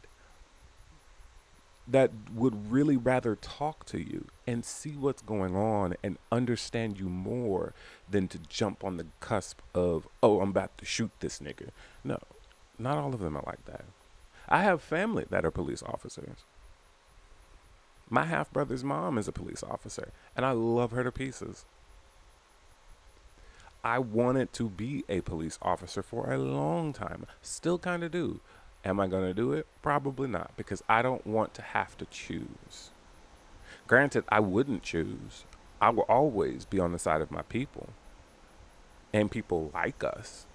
that 1.90 2.12
would 2.34 2.72
really 2.72 2.98
rather 2.98 3.36
talk 3.36 3.86
to 3.86 4.00
you 4.00 4.28
and 4.46 4.64
see 4.64 4.92
what's 4.92 5.22
going 5.22 5.56
on 5.56 5.96
and 6.04 6.18
understand 6.32 7.00
you 7.00 7.10
more 7.10 7.74
than 8.10 8.28
to 8.28 8.38
jump 8.48 8.84
on 8.84 8.98
the 8.98 9.08
cusp 9.20 9.60
of, 9.74 10.08
oh, 10.22 10.42
I'm 10.42 10.50
about 10.50 10.78
to 10.78 10.86
shoot 10.86 11.12
this 11.20 11.40
nigga. 11.40 11.70
No, 12.04 12.20
not 12.78 12.98
all 12.98 13.14
of 13.14 13.20
them 13.20 13.36
are 13.36 13.44
like 13.46 13.66
that. 13.66 13.86
I 14.48 14.62
have 14.64 14.82
family 14.82 15.26
that 15.30 15.46
are 15.46 15.52
police 15.52 15.84
officers. 15.84 16.46
My 18.10 18.26
half 18.26 18.52
brother's 18.52 18.84
mom 18.84 19.18
is 19.18 19.28
a 19.28 19.32
police 19.32 19.64
officer, 19.64 20.12
and 20.36 20.46
I 20.46 20.52
love 20.52 20.92
her 20.92 21.04
to 21.04 21.12
pieces. 21.12 21.66
I 23.84 24.00
wanted 24.00 24.52
to 24.54 24.70
be 24.70 25.06
a 25.08 25.22
police 25.22 25.58
officer 25.62 26.04
for 26.04 26.32
a 26.32 26.38
long 26.38 26.92
time, 26.92 27.26
still 27.42 27.80
kind 27.80 28.04
of 28.04 28.12
do. 28.12 28.42
Am 28.86 29.00
I 29.00 29.08
going 29.08 29.26
to 29.26 29.34
do 29.34 29.52
it? 29.54 29.68
Probably 29.82 30.28
not, 30.28 30.52
because 30.56 30.82
I 30.88 31.02
don't 31.02 31.26
want 31.28 31.54
to 31.56 31.62
have 31.62 31.98
to 31.98 32.06
choose. 32.06 32.92
Granted, 33.88 34.24
I 34.30 34.40
wouldn't 34.40 34.84
choose. 34.84 35.44
I 35.82 35.90
will 35.90 36.04
always 36.04 36.66
be 36.66 36.80
on 36.80 36.92
the 36.92 37.00
side 37.00 37.22
of 37.22 37.32
my 37.32 37.42
people 37.44 37.90
and 39.14 39.32
people 39.32 39.72
like 39.74 40.04
us. 40.04 40.46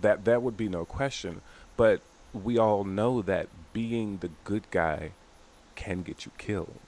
That 0.00 0.24
that 0.26 0.42
would 0.42 0.56
be 0.56 0.68
no 0.68 0.84
question, 0.84 1.40
but 1.76 2.02
we 2.34 2.58
all 2.58 2.84
know 2.84 3.22
that 3.22 3.48
being 3.72 4.18
the 4.18 4.30
good 4.44 4.70
guy 4.70 5.12
can 5.74 6.02
get 6.02 6.26
you 6.26 6.32
killed. 6.36 6.78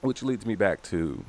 Which 0.00 0.22
leads 0.22 0.44
me 0.44 0.56
back 0.56 0.82
to 0.84 1.24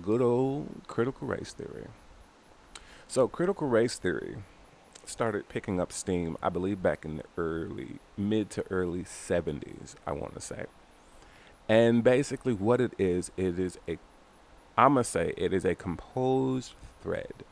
good 0.00 0.22
old 0.22 0.82
critical 0.86 1.26
race 1.26 1.52
theory. 1.52 1.86
So, 3.08 3.28
critical 3.28 3.68
race 3.68 3.96
theory 3.96 4.36
started 5.04 5.48
picking 5.48 5.80
up 5.80 5.92
steam, 5.92 6.36
I 6.42 6.48
believe, 6.48 6.82
back 6.82 7.04
in 7.04 7.16
the 7.18 7.24
early, 7.36 7.98
mid 8.16 8.50
to 8.50 8.64
early 8.70 9.02
70s, 9.02 9.94
I 10.06 10.12
want 10.12 10.34
to 10.34 10.40
say. 10.40 10.66
And 11.68 12.02
basically, 12.02 12.52
what 12.52 12.80
it 12.80 12.92
is, 12.98 13.30
it 13.36 13.58
is 13.58 13.78
a, 13.88 13.98
I'm 14.76 14.94
going 14.94 15.04
to 15.04 15.10
say, 15.10 15.34
it 15.36 15.52
is 15.52 15.64
a 15.64 15.74
composed 15.74 16.74
thread 17.02 17.44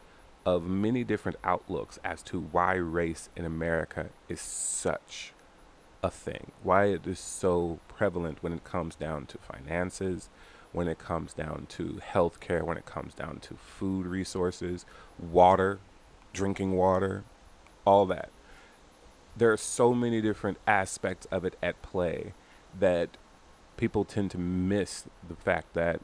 of 0.47 0.65
many 0.65 1.05
different 1.05 1.39
outlooks 1.45 1.99
as 2.03 2.23
to 2.25 2.41
why 2.41 2.75
race 2.75 3.29
in 3.37 3.45
America 3.45 4.11
is 4.29 4.41
such 4.41 5.33
a 6.03 6.11
thing, 6.11 6.53
why 6.63 6.87
it 6.87 7.07
is 7.07 7.19
so 7.19 7.79
prevalent 7.89 8.43
when 8.43 8.53
it 8.53 8.65
comes 8.65 8.95
down 8.95 9.27
to 9.27 9.39
finances, 9.39 10.29
when 10.73 10.89
it 10.89 10.99
comes 10.99 11.35
down 11.35 11.67
to 11.69 12.01
healthcare, 12.13 12.63
when 12.63 12.77
it 12.77 12.87
comes 12.87 13.15
down 13.15 13.39
to 13.41 13.55
food 13.55 14.07
resources, 14.07 14.87
water, 15.19 15.79
drinking 16.33 16.73
water, 16.73 17.25
all 17.85 18.07
that. 18.07 18.31
There 19.37 19.53
are 19.53 19.57
so 19.57 19.95
many 19.95 20.21
different 20.21 20.59
aspects 20.67 21.27
of 21.31 21.45
it 21.45 21.57
at 21.63 21.81
play 21.83 22.35
that 22.79 23.17
people 23.77 24.05
tend 24.05 24.31
to 24.33 24.39
miss 24.39 25.05
the 25.27 25.37
fact 25.37 25.75
that 25.75 26.01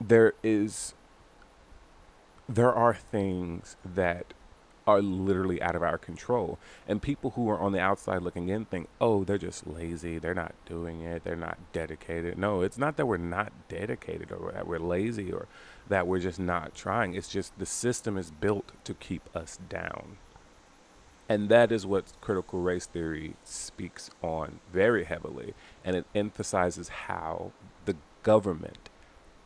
there 0.00 0.34
is 0.42 0.94
there 2.48 2.72
are 2.72 2.94
things 2.94 3.76
that 3.84 4.32
are 4.86 5.02
literally 5.02 5.60
out 5.60 5.74
of 5.74 5.82
our 5.82 5.98
control. 5.98 6.58
And 6.86 7.02
people 7.02 7.30
who 7.30 7.50
are 7.50 7.58
on 7.58 7.72
the 7.72 7.80
outside 7.80 8.22
looking 8.22 8.48
in 8.48 8.66
think, 8.66 8.88
oh, 9.00 9.24
they're 9.24 9.36
just 9.36 9.66
lazy. 9.66 10.18
They're 10.18 10.34
not 10.34 10.54
doing 10.64 11.00
it. 11.02 11.24
They're 11.24 11.34
not 11.34 11.58
dedicated. 11.72 12.38
No, 12.38 12.60
it's 12.60 12.78
not 12.78 12.96
that 12.96 13.06
we're 13.06 13.16
not 13.16 13.52
dedicated 13.68 14.30
or 14.30 14.52
that 14.52 14.66
we're 14.66 14.78
lazy 14.78 15.32
or 15.32 15.48
that 15.88 16.06
we're 16.06 16.20
just 16.20 16.40
not 16.40 16.74
trying. 16.74 17.14
It's 17.14 17.28
just 17.28 17.58
the 17.58 17.66
system 17.66 18.16
is 18.16 18.30
built 18.30 18.72
to 18.84 18.94
keep 18.94 19.34
us 19.34 19.58
down. 19.68 20.18
And 21.28 21.48
that 21.48 21.72
is 21.72 21.84
what 21.84 22.12
critical 22.20 22.60
race 22.60 22.86
theory 22.86 23.34
speaks 23.44 24.10
on 24.22 24.60
very 24.72 25.04
heavily. 25.04 25.54
And 25.84 25.96
it 25.96 26.06
emphasizes 26.14 26.88
how 26.88 27.52
the 27.84 27.96
government 28.22 28.90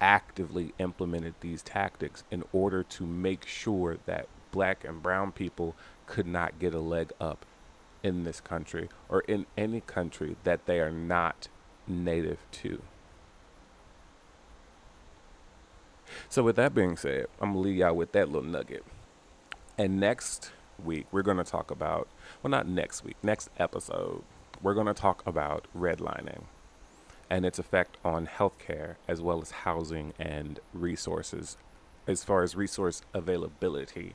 actively 0.00 0.72
implemented 0.78 1.34
these 1.40 1.62
tactics 1.62 2.24
in 2.30 2.44
order 2.52 2.82
to 2.82 3.06
make 3.06 3.46
sure 3.46 3.98
that 4.06 4.28
black 4.50 4.84
and 4.84 5.02
brown 5.02 5.32
people 5.32 5.74
could 6.06 6.26
not 6.26 6.58
get 6.58 6.74
a 6.74 6.80
leg 6.80 7.12
up 7.20 7.44
in 8.02 8.24
this 8.24 8.40
country 8.40 8.88
or 9.08 9.20
in 9.22 9.46
any 9.56 9.80
country 9.80 10.36
that 10.44 10.66
they 10.66 10.80
are 10.80 10.90
not 10.90 11.48
native 11.86 12.38
to. 12.50 12.82
So, 16.28 16.42
with 16.42 16.56
that 16.56 16.74
being 16.74 16.96
said, 16.96 17.26
I'm 17.40 17.50
gonna 17.50 17.60
leave 17.60 17.76
y'all 17.76 17.94
with 17.94 18.12
that 18.12 18.30
little 18.30 18.48
nugget. 18.48 18.84
And 19.78 19.98
next 19.98 20.52
week, 20.84 21.06
we're 21.10 21.22
gonna 21.22 21.44
talk 21.44 21.70
about, 21.70 22.08
well, 22.42 22.50
not 22.50 22.68
next 22.68 23.04
week, 23.04 23.16
next 23.22 23.50
episode, 23.58 24.22
we're 24.62 24.74
gonna 24.74 24.94
talk 24.94 25.26
about 25.26 25.66
redlining 25.76 26.44
and 27.30 27.46
its 27.46 27.58
effect 27.58 27.96
on 28.04 28.26
healthcare 28.26 28.96
as 29.06 29.20
well 29.20 29.40
as 29.40 29.50
housing 29.52 30.12
and 30.18 30.58
resources, 30.74 31.56
as 32.06 32.24
far 32.24 32.42
as 32.42 32.56
resource 32.56 33.02
availability 33.14 34.14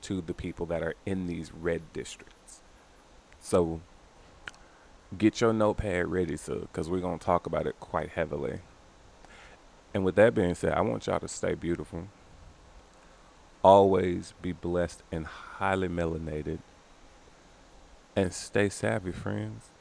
to 0.00 0.20
the 0.20 0.34
people 0.34 0.66
that 0.66 0.82
are 0.82 0.94
in 1.04 1.26
these 1.26 1.52
red 1.52 1.92
districts. 1.92 2.60
So 3.40 3.80
get 5.18 5.40
your 5.40 5.52
notepad 5.52 6.08
ready, 6.08 6.36
so 6.36 6.60
because 6.60 6.88
we're 6.88 7.00
gonna 7.00 7.18
talk 7.18 7.46
about 7.46 7.66
it 7.66 7.78
quite 7.80 8.10
heavily. 8.10 8.60
And 9.94 10.04
with 10.04 10.16
that 10.16 10.34
being 10.34 10.54
said, 10.54 10.74
I 10.74 10.82
want 10.82 11.06
y'all 11.06 11.20
to 11.20 11.28
stay 11.28 11.54
beautiful. 11.54 12.08
Always 13.64 14.34
be 14.42 14.52
blessed 14.52 15.02
and 15.12 15.26
highly 15.26 15.88
melanated. 15.88 16.60
and 18.16 18.34
stay 18.34 18.70
savvy, 18.70 19.12
friends. 19.12 19.71